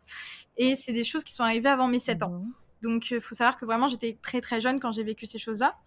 [0.57, 2.31] Et c'est des choses qui sont arrivées avant mes 7 ans.
[2.31, 2.53] Mhm.
[2.83, 5.77] Donc, il faut savoir que vraiment, j'étais très très jeune quand j'ai vécu ces choses-là.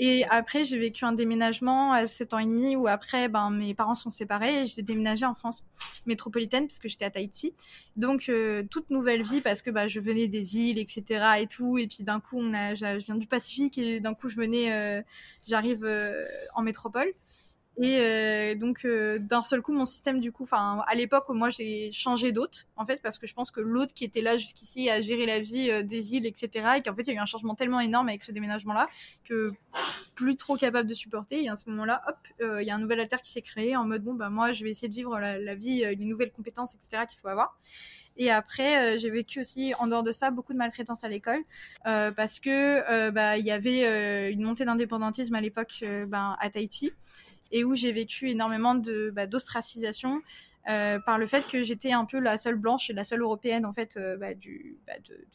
[0.00, 3.74] Et après, j'ai vécu un déménagement à 7 ans et demi où après, ben, mes
[3.74, 5.64] parents sont séparés et j'ai déménagé en France
[6.06, 7.52] métropolitaine parce que j'étais à Tahiti.
[7.96, 11.40] Donc, euh, toute nouvelle vie parce que bah, je venais des îles, etc.
[11.40, 11.78] et tout.
[11.78, 14.72] Et puis d'un coup, on a, je viens du Pacifique et d'un coup, je venais,
[14.72, 15.02] euh,
[15.44, 17.12] j'arrive euh, en métropole.
[17.80, 21.48] Et euh, donc euh, d'un seul coup, mon système du coup, enfin à l'époque moi
[21.48, 24.90] j'ai changé d'hôte, en fait, parce que je pense que l'hôte qui était là jusqu'ici
[24.90, 26.70] a géré la vie euh, des îles, etc.
[26.76, 28.88] Et qu'en fait il y a eu un changement tellement énorme avec ce déménagement-là
[29.24, 29.52] que
[30.16, 31.44] plus trop capable de supporter.
[31.44, 32.16] Et à ce moment-là, hop,
[32.60, 34.64] il y a un nouvel alter qui s'est créé en mode bon bah moi je
[34.64, 37.04] vais essayer de vivre la, vie, les nouvelles compétences, etc.
[37.08, 37.56] qu'il faut avoir.
[38.16, 41.44] Et après, j'ai vécu aussi, en dehors de ça, beaucoup de maltraitance à l'école,
[41.84, 46.90] parce que bah il y avait une montée d'indépendantisme à l'époque ben, à Tahiti
[47.50, 48.74] et où j'ai vécu énormément
[49.12, 50.22] bah, d'ostracisation
[50.68, 53.64] euh, par le fait que j'étais un peu la seule blanche et la seule européenne
[53.64, 54.34] en fait euh, bah,
[54.86, 54.92] bah,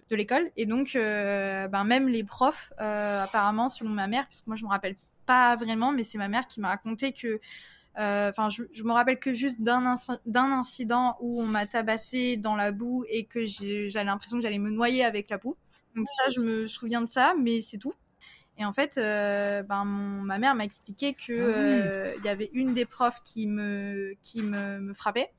[0.10, 4.49] de, l'école et donc euh, ben, même les profs apparemment selon ma mère parce que
[4.49, 4.95] moi je me rappelle
[5.26, 7.39] pas vraiment mais c'est ma mère qui m'a raconté que
[7.95, 9.95] enfin je, je, me rappelle que juste d'un
[10.28, 14.60] d'un incident où on m'a tabassé dans la boue et que j'avais l'impression que j'allais
[14.60, 15.56] me noyer avec la boue
[15.95, 17.93] Donc ça, je me souviens de ça, mais c'est tout.
[18.58, 22.74] Et en fait, euh, ben, ma mère m'a expliqué que Ah euh, y avait une
[22.74, 25.32] des profs qui me, qui me, me frappait,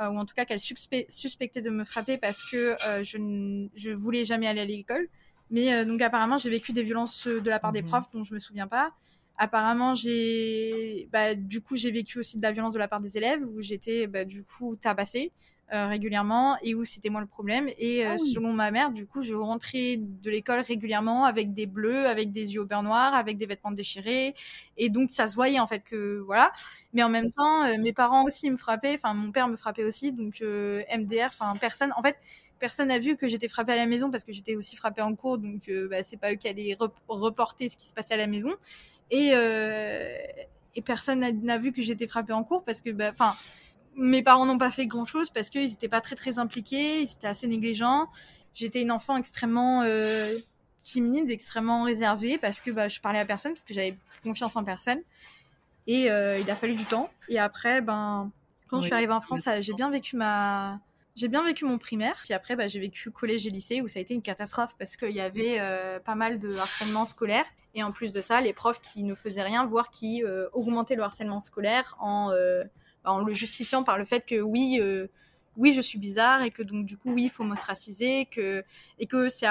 [0.00, 3.18] euh, ou en tout cas qu'elle suspe- suspectait de me frapper parce que euh, je
[3.18, 5.08] ne je voulais jamais aller à l'école.
[5.50, 7.88] Mais donc apparemment, j'ai vécu des violences de la part des Mhm.
[7.88, 8.92] profs dont je me souviens pas.
[9.38, 13.16] Apparemment, j'ai, bah, du coup, j'ai vécu aussi de la violence de la part des
[13.18, 15.32] élèves où j'étais, bah, du coup, tabassée
[15.72, 17.68] euh, régulièrement et où c'était moi le problème.
[17.78, 18.32] Et euh, Ah oui.
[18.34, 22.54] selon ma mère, du coup, je rentrais de l'école régulièrement avec des bleus, avec des
[22.54, 24.34] yeux au beurre noir, avec des vêtements déchirés.
[24.76, 26.52] Et donc, ça se voyait en fait que voilà.
[26.92, 28.94] Mais en même temps, euh, mes parents aussi me frappaient.
[28.94, 30.12] Enfin, mon père me frappait aussi.
[30.12, 31.26] Donc, MDR.
[31.28, 31.92] Enfin, personne.
[31.96, 32.16] En fait,
[32.58, 35.14] personne n'a vu que j'étais frappée à la maison parce que j'étais aussi frappée en
[35.14, 35.38] cours.
[35.38, 38.18] Donc, euh, bah, c'est pas eux qui allaient rep- reporter ce qui se passait à
[38.18, 38.54] la maison.
[39.10, 40.16] Et, euh,
[40.74, 43.34] et personne n'a- n'a vu que j'étais frappée en cours parce que, bah, enfin,
[43.96, 47.12] mes parents n'ont pas fait grand chose parce qu'ils n'étaient pas très très impliqués, ils
[47.12, 48.08] étaient assez négligents.
[48.54, 50.38] J'étais une enfant extrêmement euh,
[50.82, 54.64] timide, extrêmement réservée parce que bah, je parlais à personne, parce que j'avais confiance en
[54.64, 55.00] personne.
[55.86, 57.10] Et euh, il a fallu du temps.
[57.28, 58.30] Et après, ben,
[58.68, 60.80] quand je suis arrivée en France, j'ai bien vécu ma.
[61.14, 63.98] J'ai bien vécu mon primaire, puis après bah, j'ai vécu collège et lycée où ça
[63.98, 67.82] a été une catastrophe parce qu'il y avait euh, pas mal de harcèlement scolaire et
[67.82, 71.02] en plus de ça les profs qui ne faisaient rien, voire qui euh, augmentaient le
[71.02, 72.30] harcèlement scolaire en,
[73.06, 75.06] en le justifiant par le fait que oui, euh,
[75.56, 78.62] oui, je suis bizarre et que donc du coup, oui, il faut m'ostraciser que,
[78.98, 79.46] et que c'est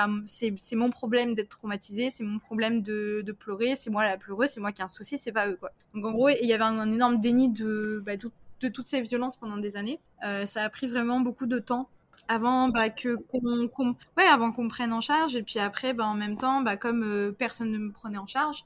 [0.75, 4.59] mon problème d'être traumatisée, c'est mon problème de, de pleurer, c'est moi la pleureuse, c'est
[4.59, 5.71] moi qui ai un souci, c'est pas eux quoi.
[5.93, 8.29] Donc en gros, il y avait un, énorme déni de, bah, de,
[8.61, 9.99] de toutes ces violences pendant des années.
[10.23, 11.89] Euh, ça a pris vraiment beaucoup de temps
[12.27, 16.05] avant bah, que qu'on qu'on- ouais avant qu'on prenne en charge et puis après bah,
[16.05, 18.65] en même temps comme euh, personne ne me prenait en charge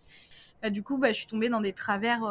[0.71, 2.23] du coup je suis tombée dans des travers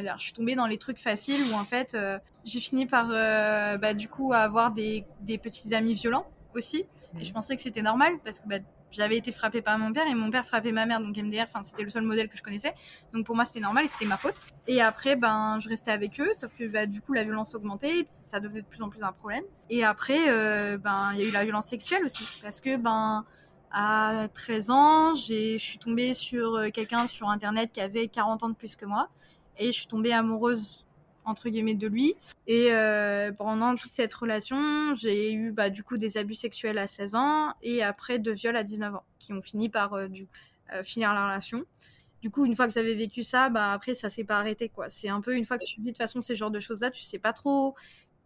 [0.00, 3.76] je suis tombée dans les trucs faciles où en fait euh, j'ai fini par euh,
[3.76, 6.86] bah, du coup avoir des, des petits amis violents aussi.
[7.18, 8.56] Et je pensais que c'était normal parce que bah,
[8.90, 11.00] j'avais été frappée par mon père et mon père frappait ma mère.
[11.00, 12.74] Donc MDR c'était le seul modèle que je connaissais.
[13.12, 14.34] Donc pour moi c'était normal et c'était ma faute.
[14.66, 16.30] Et après ben je restais avec eux.
[16.34, 18.88] Sauf que bah, du coup la violence augmentait et puis ça devenait de plus en
[18.88, 19.44] plus un problème.
[19.68, 22.24] Et après euh, ben il y a eu la violence sexuelle aussi.
[22.42, 23.24] Parce que ben
[23.70, 28.54] à 13 ans je suis tombée sur quelqu'un sur internet qui avait 40 ans de
[28.54, 29.08] plus que moi
[29.62, 30.84] et je suis tombée amoureuse
[31.24, 32.14] entre guillemets de lui.
[32.46, 36.86] Et euh, pendant toute cette relation j'ai eu bah, du coup des abus sexuels à
[36.86, 40.26] 16 ans et après de viols à 19 ans qui ont fini par euh, du
[40.74, 41.64] euh, finir la relation.
[42.20, 44.88] Du coup une fois que j'avais vécu ça bah après ça s'est pas arrêté quoi.
[44.88, 46.80] C'est un peu une fois que tu vis de toute façon ces genres de choses
[46.80, 47.74] là tu sais pas trop.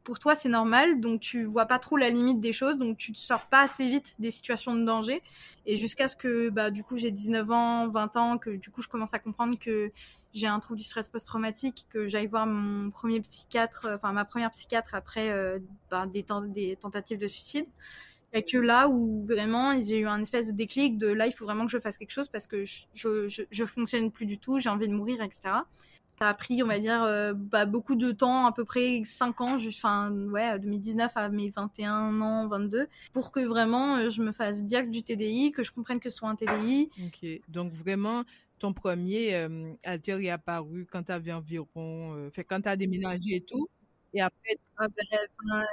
[0.05, 3.13] Pour toi c'est normal donc tu vois pas trop la limite des choses donc tu
[3.13, 5.23] te sors pas assez vite des situations de danger.
[5.67, 8.83] Et jusqu'à ce que bah du coup j'ai 19 ans 20 ans que du coup
[8.83, 9.91] je commence à comprendre que
[10.37, 14.51] j'ai un trouble du stress post-traumatique, que j'aille voir mon premier psychiatre, enfin ma première
[14.51, 15.59] psychiatre après euh,
[15.91, 17.67] bah, des, ten- des tentatives de suicide.
[18.33, 21.47] Et que là où vraiment j'ai eu un espèce de déclic de là il faut
[21.47, 24.69] vraiment que je fasse quelque chose parce que je, je, fonctionne plus du tout, j'ai
[24.69, 25.63] envie de mourir, etc.
[26.21, 29.41] Ça a pris, on va dire, euh, bah, beaucoup de temps, à peu près 5
[29.43, 34.33] ans, enfin, ouais, 2019 à mes 21 ans, 22, pour que vraiment euh, je me
[34.33, 36.89] fasse diag du TDI, que je comprenne que ce soit un TDI.
[37.07, 38.25] Ok, donc vraiment,
[38.59, 42.77] ton premier euh, alter est apparu quand tu avais environ, euh, fait quand tu as
[42.77, 43.69] déménagé et tout,
[44.15, 45.19] et après, Ah ben,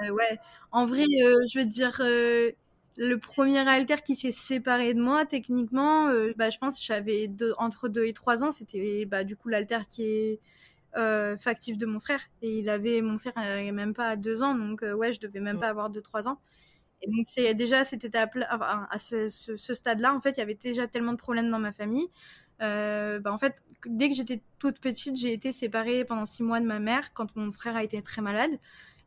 [0.04, 0.40] euh, ouais.
[0.72, 2.52] En vrai, euh, je veux dire, euh,
[2.98, 7.54] le premier alter qui s'est séparé de moi, techniquement, bah, je pense que j'avais deux-
[7.58, 8.52] entre 2 et 3 ans.
[8.52, 10.40] C'était bah, du coup l'alter qui est
[11.38, 12.22] factif de mon frère.
[12.42, 15.58] Et il avait, mon frère n'avait même pas 2 ans, donc ouais, je devais même
[15.58, 15.62] Ouais.
[15.62, 16.40] pas avoir 2-3 ans.
[17.02, 18.06] Et donc, c'est déjà à cette
[18.52, 21.50] enfin, à ce, ce- ce stade-là, en fait, il y avait déjà tellement de problèmes
[21.52, 22.08] dans ma famille.
[22.64, 26.60] Euh, bah, en fait, dès que j'étais toute petite, j'ai été séparée pendant six mois
[26.60, 28.52] de ma mère quand mon frère a été très malade.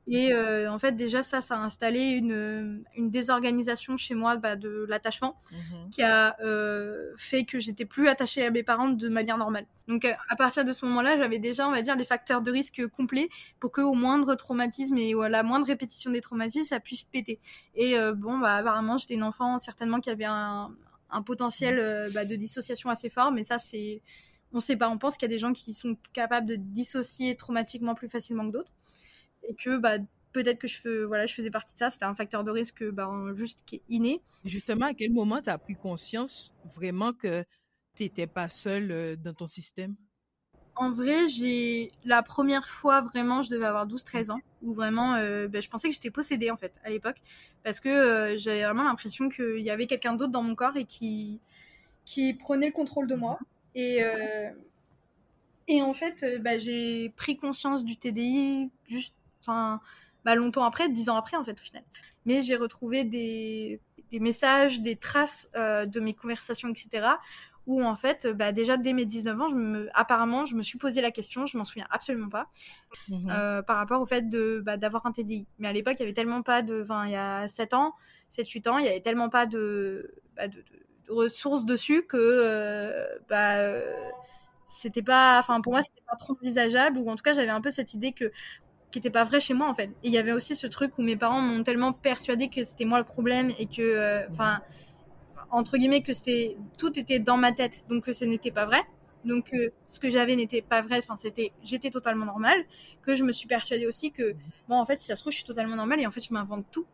[0.09, 4.55] Et euh, en fait, déjà, ça, ça a installé une, une désorganisation chez moi bah,
[4.55, 5.91] de l'attachement Mhm.
[5.91, 9.67] qui a euh, fait que j'étais plus attachée à mes parents de manière normale.
[9.89, 12.53] Donc, euh, à partir de ce moment-là, j'avais déjà, on va dire, les facteurs de
[12.53, 16.79] risque complets pour que au moindre traumatisme et à la moindre répétition des traumatismes, ça
[16.79, 17.41] puisse péter.
[17.75, 20.71] Et euh, bon, bah, apparemment, j'étais une enfant certainement qui avait un,
[21.11, 24.03] un potentiel euh, bah, de dissociation assez fort, mais ça, c'est.
[24.53, 27.35] On sait pas, on pense qu'il y a des gens qui sont capables de dissocier
[27.37, 28.73] traumatiquement plus facilement que d'autres.
[29.43, 29.99] Et que bah,
[30.33, 33.77] peut-être que je, faisais partie de ça, c'était un facteur de risque bah, juste qui
[33.77, 34.21] est inné.
[34.45, 37.45] Justement, à quel moment tu as pris conscience vraiment que
[37.97, 39.97] tu n'étais pas seule euh, dans ton système?
[40.77, 45.49] En vrai, j'ai la première fois vraiment, je devais avoir 12-13 ans, où vraiment, euh,
[45.49, 47.17] ben, je pensais que j'étais possédée en fait à l'époque,
[47.65, 50.85] parce que euh, j'avais vraiment l'impression qu'il y avait quelqu'un d'autre dans mon corps et
[50.85, 51.41] qui
[52.05, 53.39] qui prenait le contrôle de moi.
[53.75, 54.51] Et euh,
[55.67, 59.15] et en fait, bah, j'ai pris conscience du TDI juste,
[59.47, 61.85] bah, longtemps après, 10 ans après en fait au final.
[62.27, 63.81] Mais j'ai retrouvé des
[64.13, 67.17] des messages, des traces de mes conversations, etc
[67.67, 70.79] où en fait, bah, déjà dès mes 19 ans, je me, apparemment, je me suis
[70.79, 72.49] posé la question, je m'en souviens absolument pas,
[73.09, 75.47] mmh euh, par rapport au fait de, bah, d'avoir un TDI.
[75.59, 77.95] Mais à l'époque, il y avait tellement pas de, enfin, il y a 7 ans,
[78.31, 80.65] 7-8 ans, il y avait tellement pas de, bah, de,
[81.09, 83.81] ressources dessus que, euh, bah,
[84.67, 87.61] c'était pas, enfin, pour moi, c'était pas trop envisageable, ou en tout cas, j'avais un
[87.61, 88.33] peu cette idée que
[88.91, 89.91] qui n'était pas vrai chez moi en fait.
[90.03, 92.85] Et il y avait aussi ce truc où mes parents m'ont tellement persuadé que c'était
[92.85, 94.61] moi le problème et que, euh, enfin,
[95.51, 96.13] entre guillemets que
[96.77, 98.83] tout était dans ma tête, donc que ce n'était pas vrai.
[99.25, 102.65] Donc euh, ce que j'avais n'était pas vrai, enfin c'était j'étais totalement normale,
[103.03, 104.35] que je me suis persuadée aussi que
[104.69, 106.33] bon en fait si ça se trouve je suis totalement normale et en fait je
[106.33, 106.87] m'invente tout.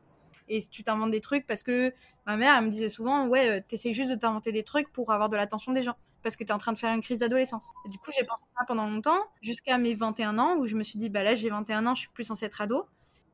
[0.48, 1.92] Et tu t'inventes des trucs parce que
[2.26, 5.12] ma mère elle me disait souvent ouais euh, t'essayes juste de t'inventer des trucs pour
[5.12, 7.72] avoir de l'attention des gens parce que t'es en train de faire une crise d'adolescence.
[7.86, 10.98] Du coup j'ai pensé ça pendant longtemps jusqu'à mes 21 ans où je me suis
[10.98, 12.86] dit bah là j'ai 21 ans je suis plus censée être ado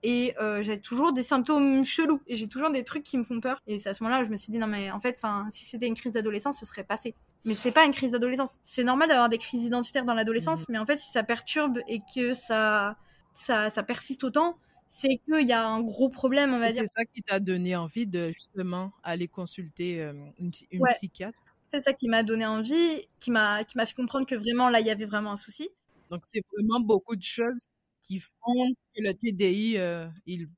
[0.02, 2.20] et euh, j'ai toujours des symptômes chelous.
[2.26, 3.60] Et j'ai toujours des trucs qui me font peur.
[3.66, 5.48] Et c'est à ce moment-là où je me suis dit non mais en fait enfin
[5.50, 7.14] si c'était une crise d'adolescence ce serait passé.
[7.44, 8.56] Mais c'est pas une crise d'adolescence.
[8.62, 10.66] C'est normal d'avoir des crises identitaires dans l'adolescence mhm.
[10.70, 12.96] mais en fait si ça perturbe et que ça
[13.34, 14.58] ça, ça persiste autant
[14.88, 16.82] c'est qu'il y a un gros problème on va dire.
[16.82, 20.50] c'est ça qui t'a donné envie de justement aller consulter euh, une,
[20.90, 21.42] psychiatre?
[21.72, 24.80] C'est ça qui m'a donné envie qui m'a qui m'a fait comprendre que vraiment là
[24.80, 25.68] il y avait vraiment un souci.
[26.10, 27.66] Donc c'est vraiment beaucoup de choses
[28.02, 30.48] qui font que le TDI, euh, il,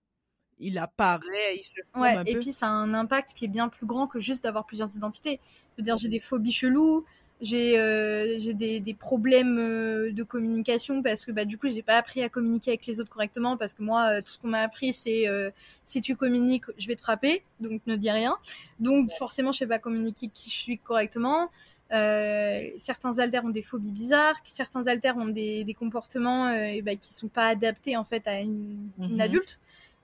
[0.59, 3.68] il apparaît, il se ouais, un et puis ça a un impact qui est bien
[3.68, 5.40] plus grand que juste d'avoir plusieurs identités.
[5.72, 7.05] Je veux dire, j'ai des phobies cheloues,
[7.40, 11.96] j'ai euh, des, des, problèmes euh, de communication parce que bah, du coup, j'ai pas
[11.96, 14.92] appris à communiquer avec les autres correctement parce que moi, tout ce qu'on m'a appris,
[14.92, 15.24] c'est
[15.83, 18.37] si tu communiques, je vais te frapper, donc ne dis rien.
[18.79, 21.50] Donc forcément, je sais pas communiquer qui je suis correctement.
[21.92, 26.94] Euh, certains alters ont des phobies bizarres, certains alters ont des, des comportements euh, bah,
[26.94, 29.20] qui sont pas adaptés en fait à une, une mhm.
[29.20, 29.61] adulte.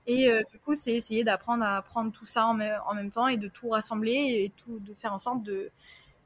[0.09, 3.29] Et euh, du coup, c'est essayer d'apprendre à prendre tout ça en, en, même temps
[3.29, 5.71] et de tout rassembler et tout, de faire en sorte de,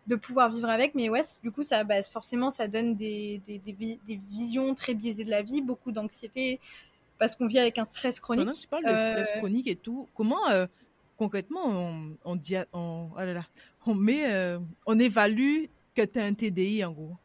[0.07, 0.95] de pouvoir vivre avec.
[0.95, 5.25] Mais ouais, du coup, ça, bah, forcément, ça donne des, des, des, visions très biaisées
[5.25, 6.61] de la vie, beaucoup d'anxiété,
[7.19, 8.47] parce qu'on vit avec un stress chronique.
[8.47, 10.41] Pendant tu parles de stress chronique et tout, comment
[11.17, 13.47] concrètement on, on dit, on, oh là là,
[13.87, 15.65] on met, euh, on évalue
[15.95, 17.17] que tu as un TDI en gros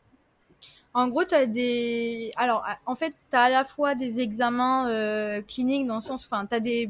[0.93, 2.31] En gros, tu as des.
[2.37, 6.25] Alors, en fait, tu as à la fois des examens euh, cliniques dans le sens.
[6.25, 6.89] Enfin, tu as des,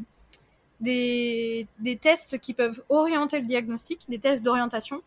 [0.80, 5.02] des, des, tests qui peuvent orienter le diagnostic, des tests d'orientation.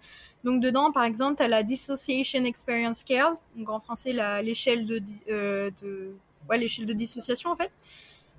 [0.45, 5.03] Donc, dedans, par exemple, tu as la Dissociation Experience Scale, donc en français, l'échelle de,
[5.31, 6.15] euh, de,
[6.49, 7.73] ouais, de dissociation, en fait.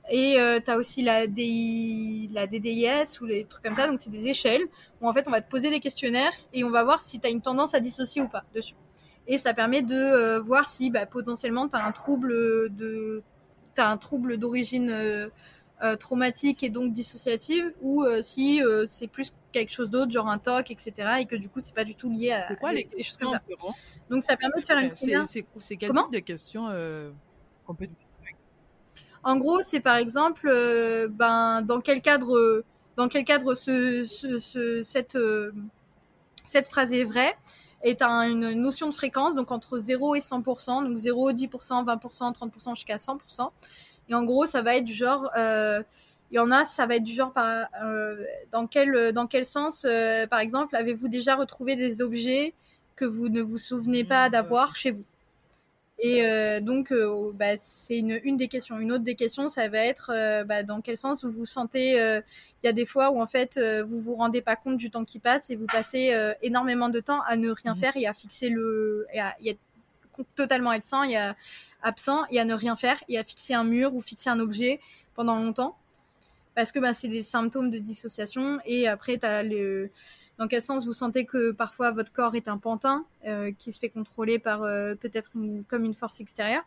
[0.10, 3.88] Et euh, tu as aussi la, DI, la DDIS ou les trucs comme ça.
[3.88, 4.64] Donc, c'est des échelles
[5.02, 7.28] où en fait, on va te poser des questionnaires et on va voir si tu
[7.28, 8.76] as une tendance à dissocier ou pas dessus.
[9.28, 12.30] Et ça permet de euh, voir si bah, potentiellement tu as un trouble
[12.76, 13.22] de
[13.78, 15.30] as un trouble d'origine euh,
[16.02, 20.94] traumatique et donc dissociative ou si c'est plus quelque chose d'autre, genre un TOC, etc.
[21.22, 23.32] Et que du coup, c'est pas du tout lié à, quoi, les, des choses comme
[23.32, 23.42] ça.
[24.10, 26.68] Donc, ça permet de faire une C'est quel type de questions
[27.66, 27.88] qu'on peut
[29.24, 32.64] en gros, c'est par exemple, euh, ben, dans quel cadre,
[32.96, 35.52] dans quel cadre ce, ce, cette, euh,
[36.46, 37.36] cette phrase est vraie
[37.82, 42.76] est une notion de fréquence, donc entre 0 et 100%, donc 0, 10%, 20%, 30%
[42.76, 43.52] jusqu'à 100%.
[44.10, 45.82] Et en gros, ça va être du genre, euh,
[46.30, 47.68] il y en a, ça va être du genre, par,
[48.52, 49.88] dans, quel, dans quel sens,
[50.30, 52.54] par exemple, avez-vous déjà retrouvé des objets
[52.98, 55.06] que vous ne vous souvenez pas mmh, d'avoir chez vous?
[56.02, 58.80] Et euh, donc, euh, bah, c'est une, une, des questions.
[58.80, 61.92] Une autre des questions, ça va être euh, bah, dans quel sens vous vous sentez.
[61.92, 65.06] Il y a des fois où en fait, vous vous rendez pas compte du temps
[65.06, 67.78] qui passe et vous passez énormément de temps à ne rien mmh.
[67.78, 69.58] faire et à fixer le, et à, et
[70.36, 71.36] totalement être sans, et à,
[71.82, 74.80] absent et à ne rien faire et à fixer un mur ou fixer un objet
[75.16, 75.78] pendant longtemps
[76.56, 79.90] parce que bah, c'est des symptômes de dissociation et après tu as le
[80.40, 83.80] dans quel sens vous sentez que parfois votre corps est un pantin euh, qui se
[83.80, 85.30] fait contrôler par euh, peut-être
[85.68, 86.64] comme une force extérieure?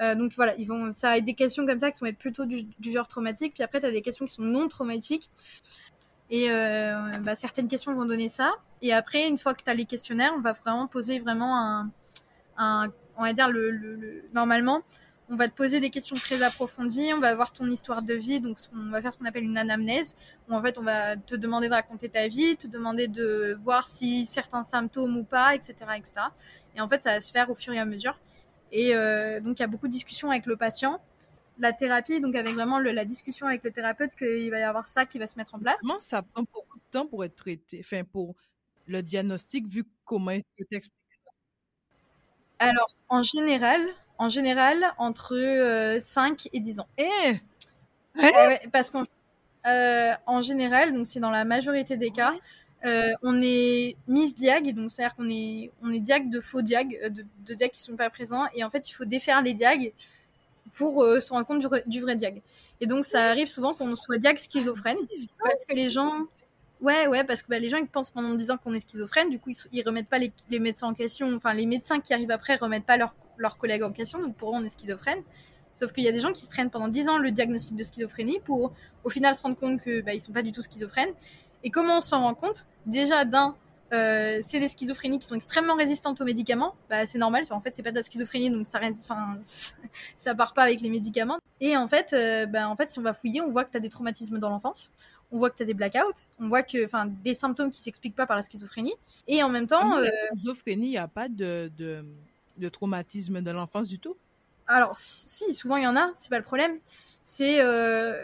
[0.00, 0.54] Euh, donc voilà,
[0.90, 3.54] ça a des questions comme ça qui vont être plutôt du, genre traumatique.
[3.54, 5.30] Puis après, tu as des questions qui sont non traumatiques.
[6.30, 6.48] Et
[7.20, 8.52] bah, certaines questions vont donner ça.
[8.82, 11.90] Et après, une fois que tu as les questionnaires, on va vraiment poser vraiment un,
[12.58, 14.82] un on va dire le normalement,
[15.30, 18.40] on va te poser des questions très approfondies, on va voir ton histoire de vie,
[18.40, 20.16] donc on va faire ce qu'on appelle une anamnèse,
[20.48, 23.86] où en fait on va te demander de raconter ta vie, te demander de voir
[23.86, 26.12] si certains symptômes ou pas, etc., etc.
[26.74, 28.18] Et en fait ça va se faire au fur et à mesure.
[28.72, 31.00] Et euh, donc il y a beaucoup de discussions avec le patient.
[31.58, 35.06] La thérapie, donc avec vraiment la discussion avec le thérapeute, qu'il va y avoir ça
[35.06, 35.78] qui va se mettre en place.
[35.80, 38.36] Comment ça prend beaucoup de temps pour être traité, enfin pour
[38.86, 41.30] le diagnostic, vu comment est-ce que tu expliques ça?
[42.60, 43.80] Alors en général,
[44.18, 46.88] en général, entre 5 euh, et 10 ans.
[46.98, 47.34] Eh
[48.20, 49.04] ouais, parce qu'en
[50.26, 52.34] En général, donc c'est dans la majorité des cas.
[52.84, 57.24] on est mis diag, donc c'est-à-dire qu'on est, on est diag de faux diag, de,
[57.46, 59.92] de diag qui sont pas présents, et en fait il faut défaire les diags
[60.72, 62.42] pour se rendre compte du, du, vrai diag.
[62.80, 64.98] Et donc ça arrive souvent qu'on soit diag schizophrène,
[65.42, 66.26] parce que les gens,
[66.80, 69.30] Ouais, ouais, parce que bah, les gens ils pensent pendant 10 ans qu'on est schizophrène,
[69.30, 72.14] du coup ils, ils remettent pas les, les, médecins en question, enfin les médecins qui
[72.14, 75.22] arrivent après remettent pas leurs leurs collègues en question, donc pour eux on est schizophrène.
[75.74, 77.82] Sauf qu'il y a des gens qui se traînent pendant 10 ans le diagnostic de
[77.84, 78.72] schizophrénie pour
[79.04, 81.12] au final se rendre compte que bah, ils sont pas du tout schizophrènes.
[81.62, 82.66] Et comment on s'en rend compte?
[82.86, 83.54] Déjà d'un,
[83.92, 86.74] euh, c'est des schizophrénies qui sont extrêmement résistantes aux médicaments.
[86.90, 89.08] Bah, c'est normal, en fait c'est pas de la schizophrénie donc ça reste,
[90.18, 91.38] ça part pas avec les médicaments.
[91.60, 93.76] Et en fait, euh, bah, en fait si on va fouiller, on voit que tu
[93.76, 94.90] as des traumatismes dans l'enfance
[95.30, 95.98] on voit que tu as des blackouts,
[96.40, 98.94] on voit que, enfin, des symptômes qui s'expliquent pas par la schizophrénie.
[99.26, 99.98] Et en même temps.
[99.98, 102.04] La euh, schizophrénie, il n'y a pas de, de,
[102.66, 104.16] traumatisme de l'enfance du tout?
[104.66, 106.78] Alors, si, souvent il y en a, c'est pas le problème.
[107.24, 108.20] C'est euh,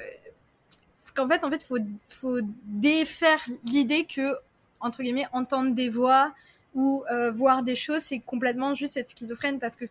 [1.15, 1.65] qu'en fait, en fait,
[2.09, 4.37] faut, défaire l'idée que,
[4.81, 6.35] entre guillemets, entendre des voix
[6.75, 9.87] ou euh, voir des choses, c'est complètement juste être schizophrène parce que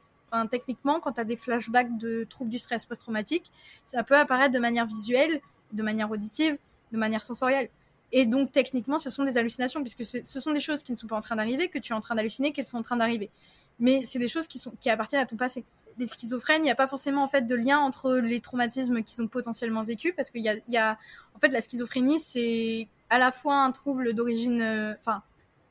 [0.50, 3.52] techniquement, quand tu as des flashbacks de troubles du stress post-traumatique,
[3.86, 5.42] ça peut apparaître de manière visuelle,
[5.72, 6.58] de manière auditive,
[6.92, 7.70] de manière sensorielle.
[8.16, 11.08] Et donc, techniquement, ce sont des hallucinations, puisque ce sont des choses qui ne sont
[11.08, 13.32] pas en train d'arriver, que tu es en train d'halluciner, qu'elles sont en train d'arriver.
[13.80, 15.66] Mais c'est des choses qui, sont, qui appartiennent à ton passé.
[15.98, 19.24] Les schizophrènes, il n'y a pas forcément en fait de lien entre les traumatismes qu'ils
[19.24, 20.98] ont potentiellement vécu, parce qu'il y a,
[21.36, 25.24] en fait, la schizophrénie, c'est à la fois un trouble d'origine, euh, enfin,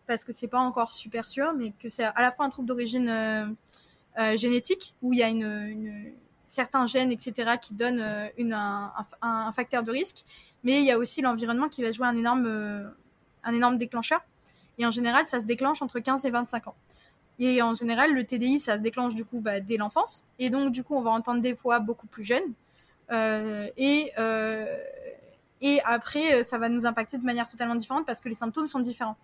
[0.09, 2.67] parce que c'est pas encore super sûr, mais que c'est à la fois un trouble
[2.67, 3.47] d'origine euh,
[4.19, 6.13] euh, génétique, où il y a une,
[6.45, 8.05] certains gènes, etc., qui donnent
[8.37, 10.25] une, un, un, facteur de risque,
[10.65, 14.21] mais il y a aussi l'environnement qui va jouer un énorme, euh, déclencheur.
[14.79, 16.75] Et en général, ça se déclenche entre 15 et 25 ans.
[17.39, 20.25] Et en général, le TDI, ça se déclenche du coup bah, dès l'enfance.
[20.39, 22.53] Et donc, du coup, on va entendre des voix beaucoup plus jeunes.
[23.11, 24.77] Euh, et, euh,
[25.61, 28.81] et après, ça va nous impacter de manière totalement différente parce que les symptômes sont
[28.81, 29.17] différents.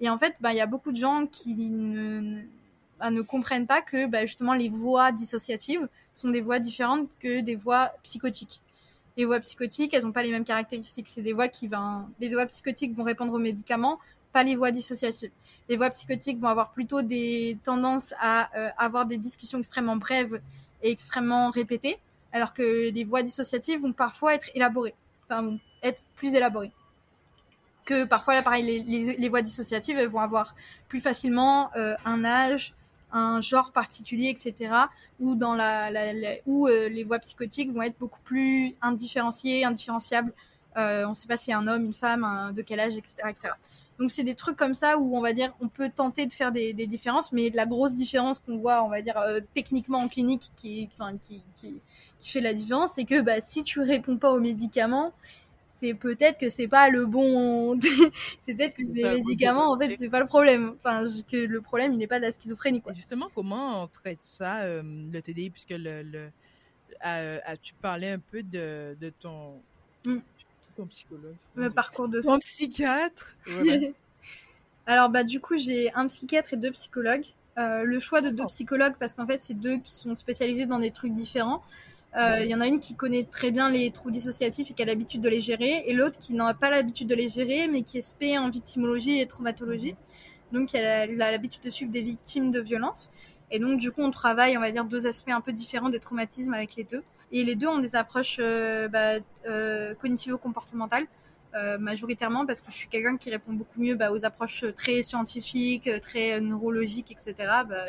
[0.00, 2.42] Et en fait, bah, il y a beaucoup de gens qui ne,
[2.98, 7.40] bah, ne comprennent pas que bah, justement les voix dissociatives sont des voix différentes que
[7.40, 8.60] des voix psychotiques
[9.18, 11.08] les voix psychotiques, elles n'ont pas les mêmes caractéristiques.
[11.08, 13.98] C'est des voix qui vont, les voix psychotiques vont répondre aux médicaments,
[14.32, 15.32] pas les voix dissociatives.
[15.68, 20.40] Les voix psychotiques vont avoir plutôt des tendances à euh, avoir des discussions extrêmement brèves
[20.84, 21.98] et extrêmement répétées,
[22.32, 24.94] alors que les voix dissociatives vont parfois être élaborées,
[25.82, 26.70] être plus élaborées.
[27.84, 28.84] Que parfois, pareil,
[29.18, 30.54] les, voix dissociatives vont avoir
[30.86, 32.72] plus facilement euh, un âge,
[33.12, 34.74] un genre particulier, etc.
[35.20, 35.90] Ou dans la,
[36.46, 40.32] où euh, les voix psychotiques vont être beaucoup plus indifférenciées, indifférenciables.
[40.76, 43.16] Euh, on ne sait pas si c'est un homme, une femme, de quel âge, etc.,
[43.28, 43.48] etc.
[43.98, 46.52] Donc c'est des trucs comme ça où on va dire on peut tenter de faire
[46.52, 50.52] des, différences, mais la grosse différence qu'on voit, on va dire euh, techniquement en clinique,
[50.56, 50.88] qui,
[51.22, 51.80] qui, qui,
[52.20, 55.12] fait la différence, c'est que bah, si tu réponds pas aux médicaments,
[55.78, 57.78] c'est peut-être que c'est pas le bon
[58.44, 60.74] c'est peut-être que les médicaments en fait c'est pas le problème.
[60.78, 62.92] Enfin que le problème il n'est pas de la schizophrénie quoi.
[62.92, 66.30] Justement comment on traite ça euh, le TDI puisque le, le
[67.62, 69.60] tu parlais un peu de, de ton
[70.04, 70.18] mm.
[70.76, 71.36] ton psychologue?
[71.54, 73.34] Le parcours de ton psychiatre?
[74.86, 77.26] Alors bah du coup j'ai un psychiatre et deux psychologues.
[77.58, 78.48] Euh, le choix de deux oh.
[78.48, 81.62] psychologues parce qu'en fait c'est deux qui sont spécialisés dans des trucs différents.
[81.62, 84.82] euh, il y en a une qui connaît très bien les troubles dissociatifs et qui
[84.82, 87.82] a l'habitude de les gérer, et l'autre qui n'a pas l'habitude de les gérer, mais
[87.82, 89.94] qui est spé en victimologie et traumatologie.
[90.52, 93.10] Donc, elle a l'habitude de suivre des victimes de violence.
[93.50, 96.00] Et donc, du coup, on travaille, on va dire, deux aspects un peu différents des
[96.00, 97.02] traumatismes avec les deux.
[97.32, 101.06] Et les deux ont des approches euh, bah, euh, cognitivo-comportementales,
[101.80, 105.90] majoritairement, parce que je suis quelqu'un qui répond beaucoup mieux bah, aux approches très scientifiques,
[106.00, 107.34] très neurologiques, etc.
[107.68, 107.86] Bah,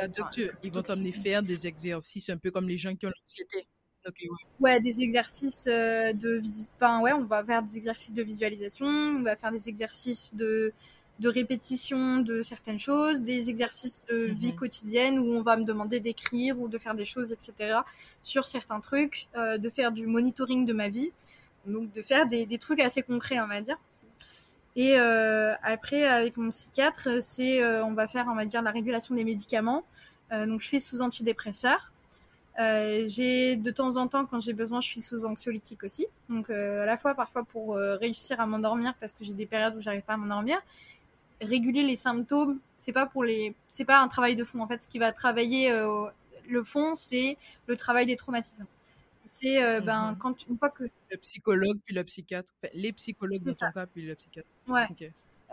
[0.64, 3.68] ils vont t'amener faire des exercices un peu comme les gens qui ont l'anxiété.
[4.60, 6.41] Ouais, des exercices euh, de
[6.76, 10.74] enfin, ouais, on va faire des exercices de visualisation, on va faire des exercices de,
[11.20, 14.34] de répétition de certaines choses, des exercices de mhm.
[14.34, 17.80] vie quotidienne où on va me demander d'écrire ou de faire des choses, etc.
[18.22, 21.12] sur certains trucs, euh, de faire du monitoring de ma vie,
[21.66, 23.78] donc de faire des, des trucs assez concrets, on va dire.
[24.76, 29.16] Et euh, après, avec mon psychiatre, c'est on va faire, on va dire, la régulation
[29.16, 29.84] des médicaments.
[30.32, 31.91] donc, je suis sous antidépresseur.
[32.60, 36.07] Euh, j'ai de temps en temps, quand j'ai besoin, je suis sous anxiolytique aussi.
[36.28, 39.45] Donc euh, à la fois parfois pour euh, réussir à m'endormir parce que j'ai des
[39.45, 40.60] périodes où j'arrive pas à m'endormir.
[41.41, 44.60] Réguler les symptômes, c'est pas pour les, c'est pas un travail de fond.
[44.60, 45.72] En fait, ce qui va travailler
[46.49, 47.38] le fond, c'est
[47.68, 48.66] le travail des traumatismes.
[49.26, 53.72] C'est ben quand une fois que le psychologue puis le psychiatre, les psychologues dans ton
[53.72, 54.49] cas puis le psychiatre.
[54.68, 54.86] Ouais.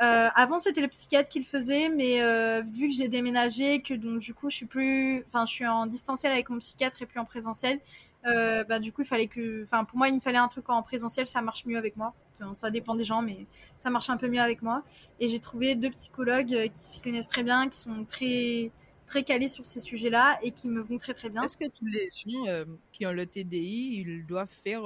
[0.03, 3.95] Euh, avant, c'était le psychiatre qui le faisait, mais euh, vu que j'ai déménagé, que
[3.95, 7.07] donc du coup, je suis plus, enfin, je suis en distanciel avec mon psychiatre et
[7.07, 7.81] plus en présentiel.
[8.27, 10.69] Euh, bah, du coup, il fallait que, enfin, pour moi, il me fallait un truc
[10.69, 12.15] en présentiel, ça marche mieux avec moi.
[12.55, 13.47] Ça dépend des gens, mais
[13.79, 14.83] ça marche un peu mieux avec moi.
[15.21, 18.73] Et j'ai trouvé deux psychologues qui s'y connaissent très bien, qui sont très,
[19.07, 21.45] très calés sur ces sujets-là et qui me vont très très bien.
[21.45, 24.83] Est-ce que tous les gens qui ont le TDI, ils doivent faire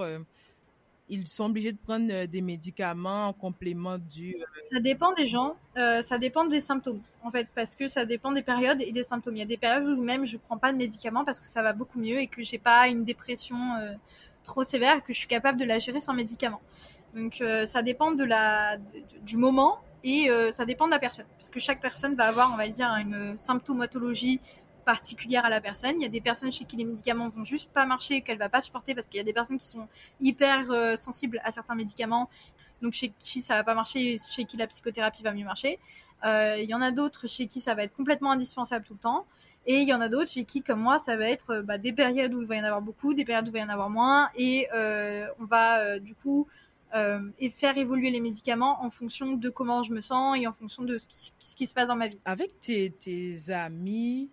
[1.11, 4.37] ils sont obligés de prendre euh, des médicaments en complément du...
[4.37, 8.05] Euh, ça dépend des gens, euh, ça dépend des symptômes, en fait, parce que ça
[8.05, 9.37] dépend des périodes et des symptômes.
[9.37, 11.47] Il y a des périodes où même je ne prends pas de médicaments parce que
[11.47, 13.59] ça va beaucoup mieux et que j'ai pas une dépression
[14.45, 16.63] trop sévère et que je suis capable de la gérer sans médicaments.
[17.15, 18.77] Donc ça dépend de la,
[19.23, 22.57] du moment et ça dépend de la personne, parce que chaque personne va avoir, on
[22.57, 24.41] va dire, une symptomatologie
[24.85, 25.93] particulière à la personne.
[25.97, 28.39] Il y a des personnes chez qui les médicaments vont juste pas marcher et qu'elle
[28.39, 29.89] va pas supporter parce qu'il y a des personnes qui sont
[30.21, 32.29] hyper euh, sensibles à certains médicaments.
[32.83, 35.79] Donc chez qui ça va pas marcher, chez qui la psychothérapie va mieux marcher.
[36.25, 39.01] Euh, il y en a d'autres chez qui ça va être complètement indispensable tout le
[39.01, 39.27] temps.
[39.67, 41.93] Et il y en a d'autres chez qui, comme moi, ça va être bah, des
[41.93, 43.69] périodes où il va y en avoir beaucoup, des périodes où il va y en
[43.69, 44.31] avoir moins.
[44.35, 46.47] Et euh, on va du coup
[46.93, 50.99] faire évoluer les médicaments en fonction de comment je me sens et en fonction de
[50.99, 51.07] ce
[51.55, 52.19] qui, se passe dans ma vie.
[52.25, 54.31] Avec tes amis,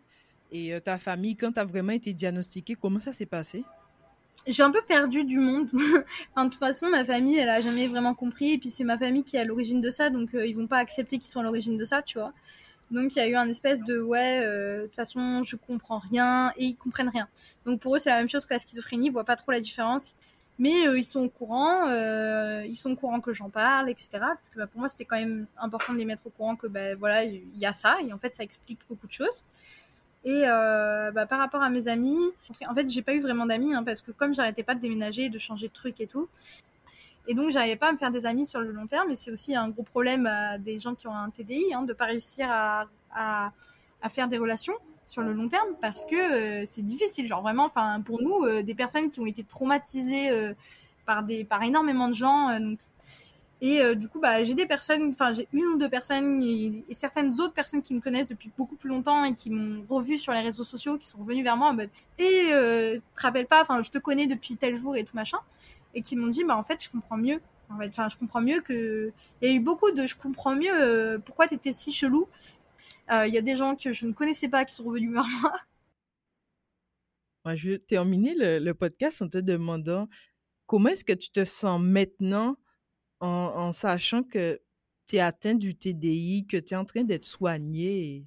[0.51, 3.63] et euh, ta famille, quand tu as vraiment été diagnostiquée, comment ça s'est passé?
[4.45, 5.69] J'ai un peu perdu du monde.
[6.31, 8.53] enfin, de toute façon, ma famille, elle a jamais vraiment compris.
[8.53, 10.09] Et puis, c'est ma famille qui est à l'origine de ça.
[10.09, 12.31] Donc, euh, ils vont pas accepter qu'ils soient à l'origine de ça, tu vois.
[12.89, 15.99] Donc, il y a eu un espèce de ouais, euh, de toute façon, je comprends
[15.99, 16.53] rien.
[16.55, 17.27] Et ils comprennent rien.
[17.65, 19.07] Donc, pour eux, c'est la même chose que la schizophrénie.
[19.07, 20.15] Ils voient pas trop la différence.
[20.59, 21.85] Mais ils sont au courant.
[22.63, 24.09] ils sont au courant que j'en parle, etc.
[24.13, 26.65] Parce que bah, pour moi, c'était quand même important de les mettre au courant que
[26.65, 27.97] bah, voilà, il y a ça.
[28.03, 29.43] Et en fait, ça explique beaucoup de choses.
[30.23, 32.17] Et euh, bah, par rapport à mes amis,
[32.67, 35.29] en fait, j'ai pas eu vraiment d'amis hein, parce que comme j'arrêtais pas de déménager,
[35.29, 36.27] de changer de trucs et tout,
[37.27, 39.11] et donc j'arrivais pas à me faire des amis sur le long terme.
[39.11, 41.93] Et c'est aussi un gros problème à des gens qui ont un TDI, hein, de
[41.93, 43.51] pas réussir à, à,
[44.09, 44.73] faire des relations
[45.05, 47.27] sur le long terme parce que euh, c'est difficile.
[47.27, 50.53] Genre vraiment, enfin pour nous, euh, des personnes qui ont été traumatisées
[51.05, 52.49] par des par énormément de gens.
[53.59, 56.85] Et euh, du coup, bah, j'ai des personnes, enfin, j'ai une ou deux personnes et,
[56.93, 60.31] certaines autres personnes qui me connaissent depuis beaucoup plus longtemps et qui m'ont revu sur
[60.31, 61.89] les réseaux sociaux, qui sont revenus vers moi en mode,
[62.19, 65.39] et euh, te rappelles pas, enfin, je te connais depuis tel jour et tout machin,
[65.95, 67.41] et qui m'ont dit, bah, en fait, je comprends mieux.
[67.69, 69.11] En fait, enfin, je comprends mieux que.
[69.41, 72.27] Il y a eu beaucoup de je comprends mieux euh, pourquoi tu étais si chelou?
[73.11, 75.25] Euh, il y a des gens que je ne connaissais pas qui sont revenus vers
[75.41, 75.53] moi.
[77.43, 80.07] Moi, je vais terminer le podcast en te demandant
[80.65, 82.57] comment est-ce que tu te sens maintenant
[83.19, 84.59] en, sachant que
[85.07, 88.23] tu es atteint du TDI, que tu es en train d'être soigné.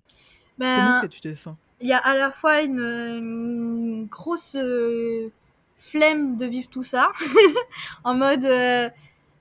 [0.58, 1.56] Ben, comment est-ce que tu te sens?
[1.80, 5.30] Il y a à la fois une, grosse euh,
[5.76, 7.08] flemme de vivre tout ça,
[8.04, 8.44] en mode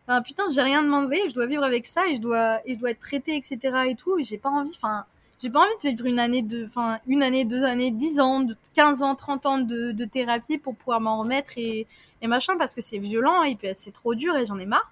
[0.10, 2.80] euh, putain, j'ai rien demandé, je dois vivre avec ça et je dois, et je
[2.80, 3.60] dois être traité, etc.
[3.88, 5.06] et tout, et j'ai pas envie, enfin,
[5.42, 8.40] j'ai pas envie de vivre une année, de, enfin, une année, deux années, dix ans,
[8.40, 11.86] de 15 ans, 30 ans de, de thérapie pour pouvoir m'en remettre et,
[12.22, 14.92] et machin, parce que c'est violent et puis c'est trop dur et j'en ai marre.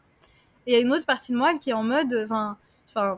[0.68, 2.57] Et il y a une autre partie de moi qui est en mode, enfin,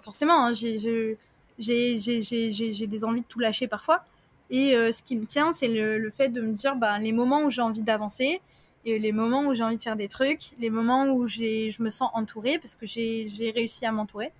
[0.02, 1.18] forcément, hein, j'ai
[1.58, 4.06] des envies de tout lâcher parfois.
[4.52, 7.42] Et euh, ce qui me tient, c'est le, fait de me dire, bah, les moments
[7.42, 8.40] où j'ai envie d'avancer,
[8.86, 12.10] les moments où j'ai envie de faire des trucs, les moments où je me sens
[12.14, 14.32] entourée, parce que j'ai réussi à m'entourer,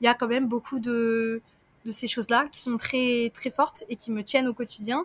[0.00, 1.40] il y a quand même beaucoup de,
[1.88, 5.04] ces choses-là qui sont très, fortes et qui me tiennent au quotidien.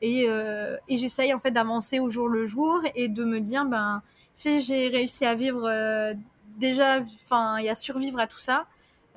[0.00, 3.64] Et, euh, et j'essaye en fait d'avancer au jour le jour et de me dire,
[3.66, 4.02] ben,
[4.34, 6.14] si j'ai réussi à vivre euh,
[6.58, 8.66] déjà, enfin, il y a survivre à tout ça.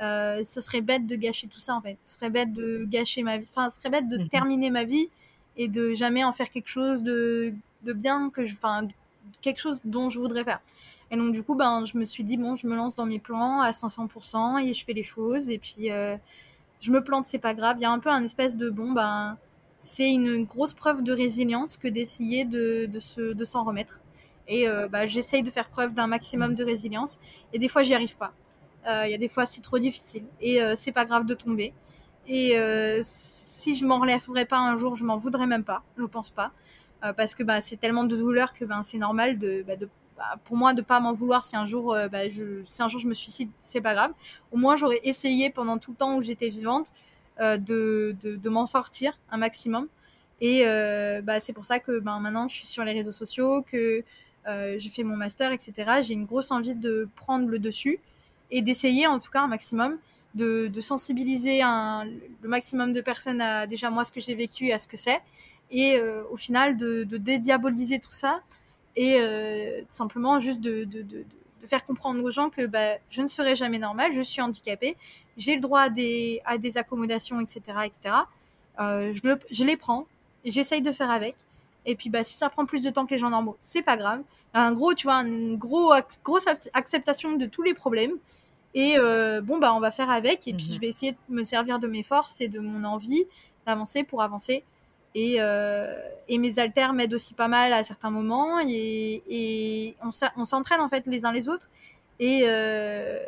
[0.02, 1.98] Euh, ce serait bête de gâcher tout ça en fait.
[2.02, 3.48] Ce serait bête de gâcher ma vie.
[3.50, 4.30] Enfin, ce serait bête de mhm.
[4.30, 5.10] terminer ma vie
[5.58, 8.88] et de jamais en faire quelque chose de, de bien que je, enfin,
[9.42, 10.60] quelque chose dont je voudrais faire.
[11.12, 13.20] Et donc du coup, ben, je me suis dit bon, je me lance dans mes
[13.20, 15.50] plans à 500% et je fais les choses.
[15.50, 16.18] Et puis euh,
[16.82, 17.78] je me plante, c'est pas grave.
[17.80, 19.38] Il y a un peu un espèce de bon, ben,
[19.78, 24.02] c'est une grosse preuve de résilience que d'essayer de, de, se, de s'en remettre.
[24.48, 27.20] Et euh, bah, j'essaye de faire preuve d'un maximum de résilience.
[27.54, 28.34] Et des fois, j'y arrive pas.
[28.88, 30.26] Euh, il y a des fois, c'est trop difficile.
[30.42, 31.74] Et euh, c'est pas grave de tomber.
[32.28, 32.56] Et
[33.04, 35.84] si je m'en relèverais pas un jour, je m'en voudrais même pas.
[35.98, 36.52] Je pense pas.
[37.18, 40.82] parce que bah, c'est tellement de douleur que ben, c'est normal bah, pour moi de
[40.82, 43.94] pas m'en vouloir si un jour je si un jour je me suicide c'est pas
[43.94, 44.12] grave
[44.52, 46.92] au moins j'aurais essayé pendant tout le temps où j'étais vivante
[47.40, 49.88] de, m'en sortir un maximum
[50.42, 50.64] et
[51.42, 54.02] c'est pour ça que ben, maintenant je suis sur les réseaux sociaux que euh,
[54.46, 55.74] j'ai fait mon master, etc.
[56.02, 58.00] J'ai une grosse envie de prendre le dessus
[58.52, 59.98] et d'essayer en tout cas un maximum
[60.36, 64.80] de, sensibiliser le maximum de personnes à déjà moi ce que j'ai vécu et à
[64.80, 65.22] ce que c'est
[65.72, 68.42] et euh, au final de, dédiaboliser tout ça
[68.96, 70.88] et euh, simplement juste de,
[71.66, 74.96] faire comprendre aux gens que bah, je ne serai jamais normale, je suis handicapée,
[75.36, 76.42] j'ai le droit à des,
[76.76, 78.16] accommodations, etc., etc.
[78.80, 80.06] Euh, je, je les prends,
[80.44, 81.36] j'essaye de faire avec.
[81.86, 83.98] Et puis, bah, si ça prend plus de temps que les gens normaux, c'est pas
[83.98, 84.22] grave.
[84.54, 88.14] Un gros, tu vois, une gros, grosse acceptation de tous les problèmes.
[88.74, 90.48] Et euh, bon, bah, on va faire avec.
[90.48, 90.74] Et puis, mhm.
[90.74, 93.26] je vais essayer de me servir de mes forces et de mon envie
[93.66, 94.64] d'avancer pour avancer.
[95.14, 95.96] Et, euh,
[96.28, 98.60] et mes alters m'aident aussi pas mal à certains moments.
[98.60, 101.70] Et, et on s'entraîne en fait les uns les autres.
[102.20, 103.20] Et, euh,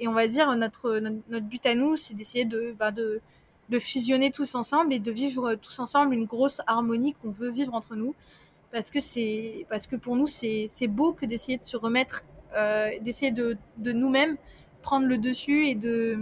[0.00, 3.20] et on va dire, notre, notre, but à nous, c'est d'essayer de, bah, de,
[3.68, 7.74] de fusionner tous ensemble et de vivre tous ensemble une grosse harmonie qu'on veut vivre
[7.74, 8.14] entre nous.
[8.72, 12.24] Parce que, c'est, parce que pour nous, c'est, beau que d'essayer de se remettre,
[12.56, 14.36] euh, d'essayer de, de nous-mêmes
[14.82, 16.18] prendre le dessus et de.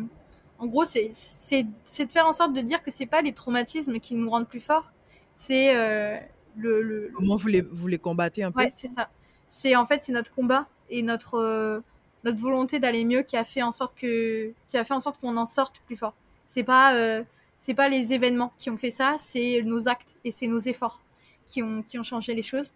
[0.59, 4.15] En gros, c'est, de faire en sorte de dire que c'est pas les traumatismes qui
[4.15, 4.93] nous rendent plus forts,
[5.35, 6.17] c'est euh,
[6.57, 8.61] le, le, Comment vous les, vous les combattez un peu?
[8.61, 9.11] Ouais, c'est ça.
[9.49, 11.35] C'est en fait, c'est notre combat et notre.
[11.35, 11.81] Euh,
[12.25, 15.21] notre volonté d'aller mieux qui a fait en sorte que qui a fait en sorte
[15.21, 16.15] qu'on en sorte plus fort.
[16.55, 17.25] C'est pas euh,
[17.59, 21.01] c'est pas les événements qui ont fait ça, c'est nos actes et c'est nos efforts
[21.47, 22.73] qui ont qui ont changé les choses.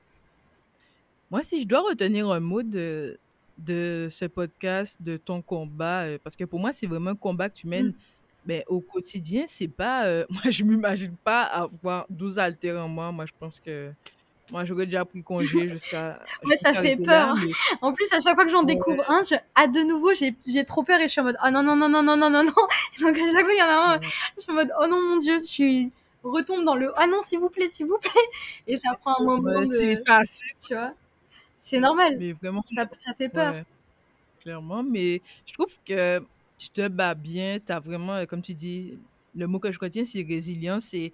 [1.31, 3.21] Moi, si je dois retenir un mot de
[3.57, 7.49] de ce podcast, de ton combat, euh, parce que pour moi, c'est vraiment un combat
[7.49, 7.95] que tu mènes.
[8.47, 8.63] Mais mm.
[8.63, 10.07] ben, au quotidien, c'est pas.
[10.07, 13.13] Euh, moi, je m'imagine pas avoir 12 altères en moi.
[13.13, 13.93] Moi, je pense que
[14.51, 16.21] moi, j'aurais déjà pris congé jusqu'à.
[16.47, 17.31] Mais ça fait peur.
[17.31, 17.37] Hein.
[17.83, 19.35] En plus, à chaque fois que j'en découvre un, je...
[19.55, 21.89] ah, de nouveau, j'ai trop peur et je suis en mode, oh non, non, non,
[21.89, 22.53] non, non, non, non, non.
[23.01, 24.01] Donc, à chaque fois, il y en a un,
[24.37, 25.93] je suis en mode, oh non, mon dieu, je suis
[26.23, 28.11] retombe dans le, ah non, s'il vous plaît, s'il vous plaît.
[28.67, 29.61] Et ça prend un moment.
[29.61, 29.67] de...
[29.67, 30.23] C'est ça,
[30.67, 30.93] tu vois.
[31.61, 32.17] C'est normal.
[32.19, 32.65] Mais vraiment.
[32.75, 33.55] Ça, ça fait peur.
[34.41, 36.21] clairement, mais je trouve que
[36.57, 38.99] tu te bats bien, tu as vraiment, comme tu dis,
[39.35, 41.13] le mot que je retiens, c'est résilience et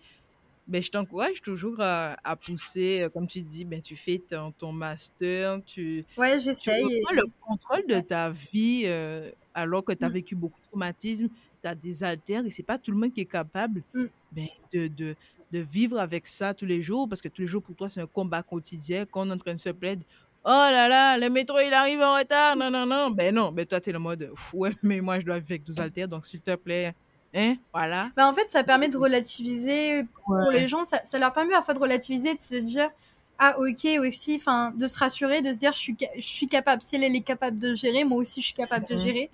[0.67, 4.51] ben, je t'encourage toujours à, à, pousser, euh, comme tu dis, ben, tu fais ton,
[4.53, 10.05] ton master, tu, ouais, tu reprends le contrôle de ta vie euh, alors que tu
[10.05, 10.13] as mmh.
[10.13, 11.29] vécu beaucoup de traumatismes,
[11.63, 14.05] tu as des altères et c'est pas tout le monde qui est capable mmh.
[14.33, 15.15] ben, de, de,
[15.53, 18.01] de, vivre avec ça tous les jours parce que tous les jours pour toi c'est
[18.01, 20.03] un combat quotidien quand on est en train de se plaindre.
[20.47, 23.11] Oh là là, le métro il arrive en retard, non, non, non.
[23.11, 25.65] Ben non, ben toi tu es le mode, ouais, mais moi je dois vivre avec
[25.65, 26.95] 12 altères donc s'il te plaît,
[27.35, 28.11] Hein, voilà.
[28.17, 30.85] Bah, en fait, ça permet de relativiser pour les gens.
[30.85, 32.91] Ça, leur permet à la fois de relativiser, de se dire
[33.41, 36.81] ah ok aussi, enfin de se rassurer, de se dire je suis je suis capable.
[36.83, 39.31] Si elle, est capable de gérer, moi aussi je suis capable de gérer.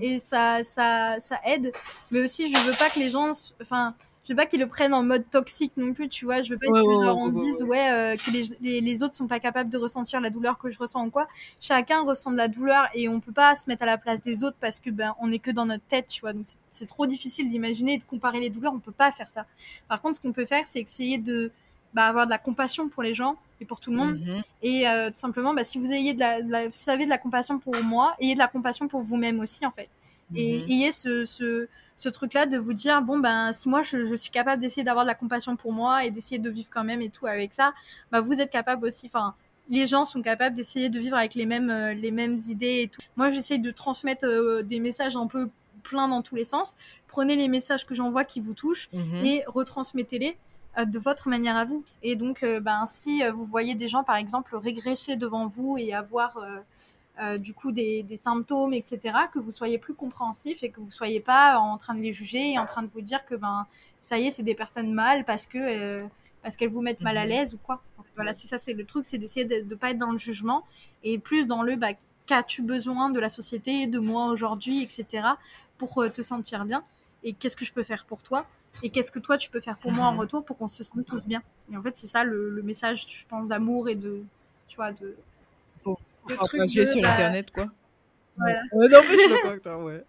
[0.00, 1.72] Et ça ça ça aide.
[2.10, 3.32] Mais aussi je veux pas que les gens,
[3.62, 3.94] enfin
[4.30, 6.40] je veux pas qu'ils le prennent en mode toxique non plus, tu vois.
[6.40, 9.70] Je veux pas qu'ils leur disent ouais euh, que les, les, autres sont pas capables
[9.70, 11.26] de ressentir la douleur que je ressens ou quoi.
[11.58, 14.44] Chacun ressent de la douleur et on peut pas se mettre à la place des
[14.44, 16.32] autres parce que ben on est que dans notre tête, tu vois.
[16.32, 18.72] Donc c'est trop difficile d'imaginer et de comparer les douleurs.
[18.72, 19.46] On peut pas faire ça.
[19.88, 21.50] Par contre, ce qu'on peut faire, c'est essayer de
[21.92, 24.14] bah, avoir de la compassion pour les gens et pour tout le monde.
[24.14, 24.42] Mm-hmm.
[24.62, 27.10] Et euh, tout simplement, bah, si vous ayez de la, de si vous avez de
[27.10, 29.88] la compassion pour moi, ayez de la compassion pour vous-même aussi en fait.
[30.34, 30.72] Et mm-hmm.
[30.72, 31.68] ayez ce, ce
[32.00, 35.10] ce truc-là de vous dire bon ben si moi je, suis capable d'essayer d'avoir de
[35.10, 37.74] la compassion pour moi et d'essayer de vivre quand même et tout avec ça,
[38.10, 39.06] bah vous êtes capable aussi.
[39.06, 39.34] Enfin,
[39.68, 42.88] les gens sont capables d'essayer de vivre avec les mêmes euh, les mêmes idées et
[42.88, 43.02] tout.
[43.16, 45.50] Moi, j'essaie de transmettre euh, des messages un peu
[45.82, 46.74] plein dans tous les sens.
[47.06, 49.16] Prenez les messages que j'envoie qui vous touchent mhm.
[49.16, 50.38] et retransmettez-les
[50.78, 51.84] euh, de votre manière à vous.
[52.02, 56.38] Et donc, ben, si vous voyez des gens, par exemple, régresser devant vous et avoir
[57.18, 61.20] euh, du coup des, symptômes, etc., que vous soyez plus compréhensif et que vous soyez
[61.20, 63.66] pas en train de les juger et en train de vous dire que ben
[64.00, 66.06] ça y est, c'est des personnes mal parce que euh,
[66.42, 67.28] parce qu'elles vous mettent mal à mhm.
[67.28, 67.82] l'aise ou quoi.
[68.14, 70.64] voilà, c'est ça, c'est le truc, c'est d'essayer de ne pas être dans le jugement
[71.02, 71.92] et plus dans le bah,
[72.24, 75.28] qu'as-tu besoin de la société, de moi aujourd'hui, etc.,
[75.76, 76.82] pour euh, te sentir bien
[77.22, 78.46] et qu'est-ce que je peux faire pour toi
[78.82, 80.20] et qu'est-ce que toi tu peux faire pour moi en mhm.
[80.20, 81.42] retour pour qu'on se sente tous bien.
[81.70, 84.22] Et en fait, c'est ça le, le, message, je pense, d'amour et de,
[84.68, 85.14] tu vois, de,
[86.36, 87.66] partager sur bah, Internet, quoi.
[88.36, 88.62] Voilà.
[88.72, 89.16] non, mais
[89.62, 90.04] je ouais.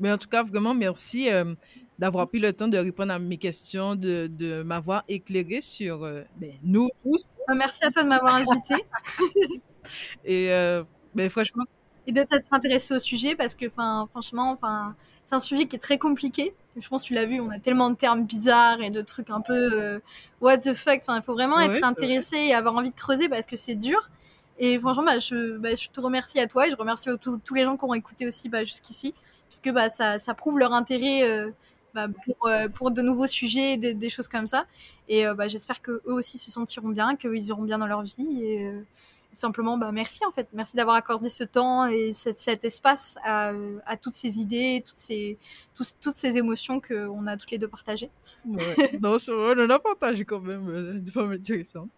[0.00, 1.54] Mais en tout cas, vraiment, merci euh,
[1.98, 6.22] d'avoir pris le temps de répondre à mes questions, de, de m'avoir éclairé sur euh,
[6.36, 7.28] ben, nous tous.
[7.50, 8.74] Euh, merci à toi de m'avoir invité.
[10.24, 10.48] Et
[11.14, 11.64] ben, franchement.
[12.06, 14.96] Et de t'être intéressé au sujet parce que, franchement, enfin,
[15.26, 16.54] c'est un sujet qui est très compliqué.
[16.78, 19.28] Je pense que tu l'as vu, on a tellement de termes bizarres et de trucs
[19.28, 20.00] un peu
[20.40, 21.00] what the fuck.
[21.08, 24.08] il faut vraiment être intéressé et avoir envie de creuser parce que c'est dur.
[24.62, 27.64] Et franchement, bah, je, bah, je, te remercie à toi et je remercie tous les
[27.64, 29.14] gens qui ont écouté aussi bah, jusqu'ici,
[29.48, 31.50] puisque ça, prouve leur intérêt euh,
[31.96, 34.66] pour, euh, pour, de nouveaux sujets, des, choses comme ça.
[35.08, 38.44] Et euh, j'espère qu'eux aussi se sentiront bien, qu'ils iront bien dans leur vie.
[38.44, 38.70] Et
[39.30, 40.46] tout simplement, merci en fait.
[40.52, 43.54] Merci d'avoir accordé ce temps et cet, espace à,
[43.98, 45.38] toutes ces idées, toutes ces,
[45.74, 48.10] toutes ces émotions qu'on a toutes les deux partagées.
[48.44, 48.98] Ouais.
[49.00, 51.88] non, on en a partagé quand même de façon intéressante.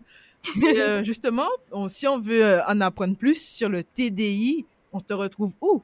[0.62, 1.48] Euh, justement,
[1.88, 5.82] si on veut euh, en apprendre plus sur le TDI, on te retrouve où?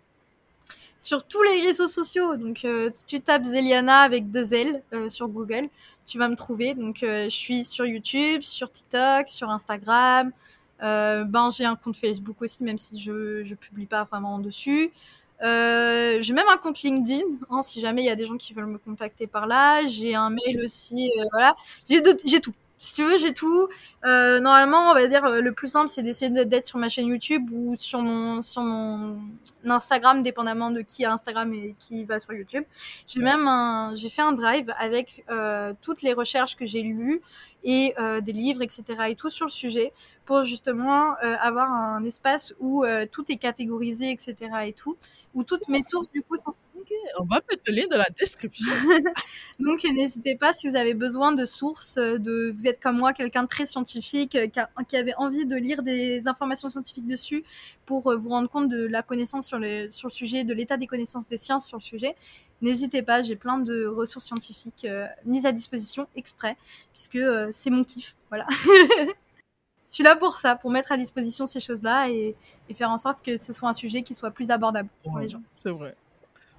[0.98, 2.36] Sur tous les réseaux sociaux.
[2.36, 2.66] Donc,
[3.06, 5.68] tu tapes Zeliana avec deux L sur Google,
[6.06, 6.74] tu vas me trouver.
[6.74, 10.32] Donc, je suis sur YouTube, sur TikTok, sur Instagram.
[10.80, 14.90] ben, j'ai un compte Facebook aussi, même si je ne publie pas vraiment dessus.
[15.42, 18.54] Euh, j'ai même un compte LinkedIn, hein, si jamais il y a des gens qui
[18.54, 19.84] veulent me contacter par là.
[19.86, 21.56] J'ai un mail aussi, euh, voilà.
[21.88, 22.52] J'ai tout.
[22.78, 23.68] Si tu veux, j'ai tout.
[24.04, 27.50] Euh, normalement, on va dire le plus simple, c'est d'essayer d'être sur ma chaîne YouTube
[27.52, 29.18] ou sur mon sur mon
[29.64, 32.64] Instagram, dépendamment de qui a Instagram et qui va sur YouTube.
[33.06, 35.24] J'ai même un, j'ai fait un drive avec
[35.82, 37.20] toutes les recherches que j'ai lues
[37.64, 38.84] et des livres, etc.
[39.08, 39.92] et tout sur le sujet
[40.24, 44.50] pour justement avoir un espace où tout est catégorisé, etc.
[44.66, 44.96] et tout
[45.34, 46.50] où toutes mes sources du coup sont.
[47.18, 48.70] on va mettre le lien dans la description.
[49.60, 53.12] Donc n'hésitez pas si vous avez besoin de sources, euh, de vous êtes comme moi
[53.12, 54.46] quelqu'un de très scientifique euh,
[54.88, 57.44] qui, avait envie de lire des informations scientifiques dessus
[57.86, 60.76] pour euh, vous rendre compte de la connaissance sur le sur le sujet, de l'état
[60.76, 62.16] des connaissances des sciences sur le sujet.
[62.60, 64.86] N'hésitez pas, j'ai plein de ressources scientifiques
[65.24, 66.56] mises à disposition exprès
[66.92, 67.18] puisque
[67.52, 68.46] c'est mon kiff, voilà.
[69.88, 72.36] je suis là pour ça, pour mettre à disposition ces choses-là et,
[72.74, 75.42] faire en sorte que ce soit un sujet qui soit plus abordable pour les gens.
[75.62, 75.96] C'est vrai.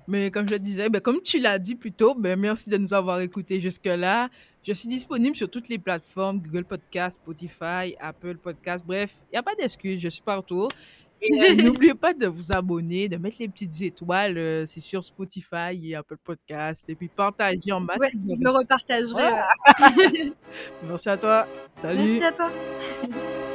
[0.07, 2.77] Mais comme je le disais, ben, comme tu l'as dit plus tôt, ben, merci de
[2.77, 4.29] nous avoir écoutés jusque-là.
[4.63, 9.37] Je suis disponible sur toutes les plateformes, Google Podcast, Spotify, Apple Podcast, bref, il n'y
[9.37, 10.67] a pas d'excuse, je suis partout.
[11.21, 15.03] Et euh, n'oubliez pas de vous abonner, de mettre les petites étoiles, euh, c'est sur
[15.03, 17.99] Spotify et Apple Podcast, et puis partager en masse.
[17.99, 19.29] Ouais, je le repartagerai.
[20.87, 21.47] Merci à toi.
[21.81, 22.19] Salut.
[22.19, 22.51] Merci à toi.